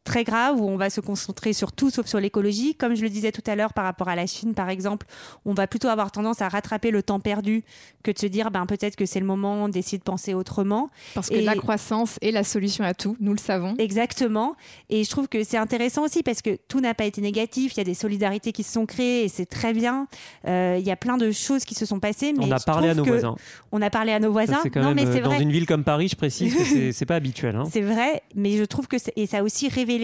très 0.08 0.24
grave 0.24 0.60
où 0.60 0.68
on 0.70 0.78
va 0.78 0.90
se 0.90 1.02
concentrer 1.02 1.54
sur 1.54 1.72
tout 1.72 1.90
sauf 1.90 2.08
sur 2.08 2.20
l'écologie. 2.20 2.74
Comme 2.76 2.96
je 2.96 3.04
le 3.04 3.10
disais 3.10 3.32
tout 3.32 3.44
à 3.46 3.56
l'heure 3.56 3.74
par 3.74 3.84
rapport 3.84 4.08
à 4.08 4.16
la 4.16 4.26
Chine, 4.26 4.54
par 4.54 4.70
exemple, 4.70 5.06
on 5.46 5.54
va 5.54 5.68
plutôt 5.68 5.90
avoir 5.90 6.12
tendance 6.12 6.42
à 6.42 6.48
rattraper 6.50 6.90
le 6.92 7.04
temps 7.04 7.20
perdu 7.20 7.64
que 8.04 8.12
de 8.12 8.18
se 8.18 8.26
dire 8.26 8.50
ben, 8.50 8.66
peut-être 8.66 8.96
que 8.96 9.06
c'est 9.06 9.20
le 9.20 9.26
moment 9.26 9.70
d'essayer 9.70 9.98
de 9.98 10.04
penser 10.04 10.34
autrement. 10.34 10.90
Parce 11.14 11.30
que 11.30 11.36
Et- 11.36 11.42
la 11.42 11.56
croissance 11.56 12.18
est 12.22 12.32
la 12.32 12.44
solution 12.44 12.84
à 12.86 12.94
tout, 12.94 13.18
nous 13.20 13.34
le 13.34 13.38
savons. 13.38 13.76
Exactement. 13.78 14.56
Et 14.90 15.04
je 15.04 15.10
trouve 15.10 15.28
que 15.28 15.44
c'est 15.44 15.58
intéressant 15.58 16.04
aussi 16.06 16.24
parce 16.24 16.42
que 16.42 16.58
tout 16.68 16.80
n'a 16.80 16.94
pas 16.94 17.06
été 17.06 17.22
négatif. 17.22 17.74
Il 17.76 17.78
y 17.78 17.82
a 17.82 17.84
des 17.84 17.94
solidarités 17.94 18.52
qui 18.54 18.64
se 18.64 18.72
sont 18.72 18.86
créées 18.86 19.26
et 19.26 19.28
c'est 19.28 19.46
très 19.46 19.74
bien. 19.74 20.08
Euh, 20.48 20.78
il 20.80 20.86
y 20.88 20.92
a 20.92 20.96
plein 20.96 21.18
de 21.18 21.32
choses 21.32 21.66
qui 21.66 21.76
se 21.76 21.86
sont 21.86 22.00
passées. 22.00 22.34
Mais 22.38 22.46
on 22.46 22.52
a 22.52 22.60
parlé 22.60 22.90
à 22.90 22.94
nos 22.96 23.04
voisins. 23.04 23.36
On 23.72 23.82
a 23.82 23.90
parlé 23.90 24.14
à 24.14 24.20
nos 24.20 24.28
Ça, 24.28 24.32
voisins. 24.32 24.60
c'est 24.64 24.70
quand 24.70 24.82
non, 24.82 24.94
même 24.94 24.96
mais 24.96 25.06
euh, 25.06 25.14
c'est 25.14 25.22
dans 25.22 25.32
vrai. 25.32 25.42
une 25.44 25.52
ville 25.52 25.66
comme 25.66 25.84
Paris, 25.84 26.08
je 26.08 26.16
précise 26.16 26.56
que 26.56 26.92
c'est- 26.92 27.06
pas 27.08 27.16
habituel. 27.16 27.56
hein. 27.56 27.64
C'est 27.72 27.82
vrai, 27.82 28.22
mais 28.36 28.58
je 28.58 28.64
trouve 28.66 28.88
que 28.88 28.98
et 29.16 29.26
ça 29.28 29.38
a 29.40 29.44
aussi 29.44 29.68
révélé 29.70 29.97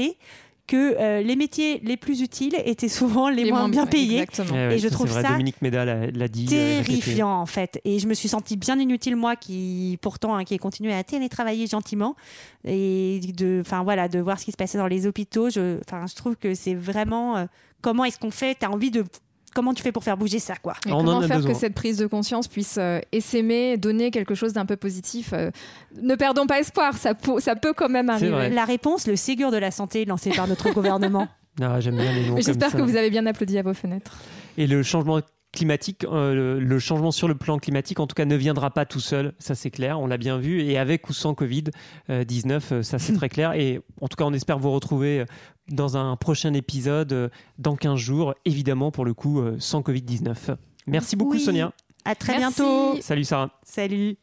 que 0.66 0.96
euh, 0.98 1.22
les 1.22 1.36
métiers 1.36 1.82
les 1.84 1.98
plus 1.98 2.22
utiles 2.22 2.56
étaient 2.66 2.88
souvent 2.88 3.28
les, 3.30 3.52
moins, 3.52 3.68
bien 3.68 3.86
payés. 3.86 4.22
Exactement. 4.22 4.58
Eh 4.58 4.68
ouais, 4.68 4.76
Et 4.76 4.80
je 4.80 4.88
ça, 4.88 4.94
trouve 4.94 5.08
vrai, 5.08 5.22
ça 5.22 5.32
Dominique 5.32 5.62
Méda 5.62 5.84
l'a 5.84 6.08
l'a 6.10 6.28
dit. 6.30 6.46
euh. 6.54 6.82
Terrifiant 6.82 7.34
en 7.42 7.46
fait. 7.46 7.82
Et 7.84 8.00
je 8.00 8.08
me 8.08 8.14
suis 8.14 8.30
sentie 8.30 8.56
bien 8.56 8.80
inutile 8.80 9.18
moi 9.18 9.36
qui 9.36 9.98
pourtant 10.02 10.36
hein, 10.36 10.46
qui 10.46 10.54
ai 10.54 10.58
continué 10.58 10.94
à 10.94 11.04
télétravailler 11.04 11.68
gentiment 11.68 12.16
et 12.64 13.20
de 13.36 13.60
enfin 13.60 13.84
voilà 13.84 14.08
de 14.08 14.20
voir 14.20 14.40
ce 14.40 14.46
qui 14.46 14.52
se 14.54 14.58
passait 14.58 14.78
dans 14.78 14.88
les 14.88 15.06
hôpitaux. 15.06 15.50
Je 15.50 15.80
enfin 15.86 16.06
je 16.08 16.16
trouve 16.16 16.38
que 16.38 16.54
c'est 16.56 16.76
vraiment 16.76 17.36
euh, 17.36 17.46
comment 17.82 18.06
est-ce 18.06 18.18
qu'on 18.18 18.32
fait? 18.32 18.56
T'as 18.56 18.70
envie 18.70 18.90
de 18.92 19.04
comment 19.54 19.74
tu 19.74 19.82
fais 19.84 19.92
pour 19.92 20.04
faire 20.04 20.18
bouger 20.18 20.40
ça 20.40 20.56
quoi 20.62 20.74
Et 20.86 20.90
comment 20.90 21.22
faire 21.22 21.38
besoin. 21.38 21.52
que 21.54 21.58
cette 21.58 21.74
prise 21.74 21.98
de 21.98 22.08
conscience 22.08 22.48
puisse 22.48 22.78
euh, 22.80 23.00
essaimer, 23.12 23.78
donner 23.78 24.12
quelque 24.12 24.36
chose 24.36 24.54
d'un 24.54 24.66
peu 24.66 24.76
positif 24.76 25.32
euh, 25.34 25.52
Ne 26.02 26.16
perdons 26.16 26.46
pas 26.48 26.60
espoir, 26.60 26.98
ça, 26.98 27.14
peut- 27.14 27.40
ça 27.40 27.56
peut 27.56 27.74
quand 27.74 27.90
même 27.90 28.10
arriver. 28.10 28.50
La 28.50 28.66
réponse, 28.66 29.08
le 29.08 29.16
Ségur 29.16 29.52
de 29.52 29.58
la 29.58 29.72
santé 29.72 30.06
lancé 30.06 30.32
par 30.32 30.48
notre 30.48 30.72
gouvernement. 30.72 31.28
Ah, 31.62 31.80
J'aime 31.80 31.98
bien 31.98 32.06
les 32.12 32.22
noms 32.22 32.34
Mais 32.34 32.42
comme 32.42 32.42
J'espère 32.42 32.72
ça. 32.72 32.78
que 32.80 32.82
vous 32.82 32.96
avez 32.96 33.12
bien 33.12 33.28
applaudi 33.28 33.60
à 33.60 33.62
vos 33.62 33.76
fenêtres. 33.76 34.18
Et 34.58 34.66
le 34.66 34.82
changement 34.82 35.20
climatique, 35.54 36.04
euh, 36.04 36.60
le, 36.60 36.80
changement 36.80 37.12
sur 37.12 37.28
le 37.28 37.36
plan 37.36 37.60
climatique, 37.60 38.00
en 38.00 38.08
tout 38.08 38.16
cas, 38.16 38.26
ne 38.26 38.36
viendra 38.36 38.72
pas 38.72 38.86
tout 38.86 39.00
seul. 39.00 39.34
Ça, 39.40 39.56
c'est 39.56 39.72
clair. 39.72 40.00
On 40.00 40.08
l'a 40.08 40.18
bien 40.18 40.38
vu. 40.38 40.62
Et 40.64 40.78
avec 40.78 41.08
ou 41.10 41.14
sans 41.14 41.34
Covid-19, 41.34 42.62
euh, 42.72 42.84
ça, 42.84 43.00
c'est 43.00 43.14
très 43.18 43.30
clair. 43.30 43.54
Et 43.54 43.80
en 44.02 44.08
tout 44.08 44.18
cas, 44.18 44.26
on 44.26 44.34
espère 44.34 44.60
vous 44.60 44.72
retrouver 44.72 45.22
euh, 45.22 45.26
dans 45.70 45.96
un 45.96 46.16
prochain 46.18 46.54
épisode 46.54 47.14
euh, 47.14 47.30
dans 47.58 47.76
15 47.76 47.98
jours, 47.98 48.34
évidemment, 48.46 48.92
pour 48.92 49.06
le 49.06 49.14
coup, 49.14 49.40
euh, 49.40 49.56
sans 49.60 49.82
Covid-19. 49.82 50.56
Merci 50.88 51.16
beaucoup, 51.16 51.34
Oui. 51.34 51.40
Sonia. 51.40 51.72
À 52.04 52.16
très 52.16 52.38
Merci. 52.38 52.62
bientôt. 52.62 53.02
Salut, 53.02 53.24
Sarah. 53.24 53.50
Salut. 53.64 54.18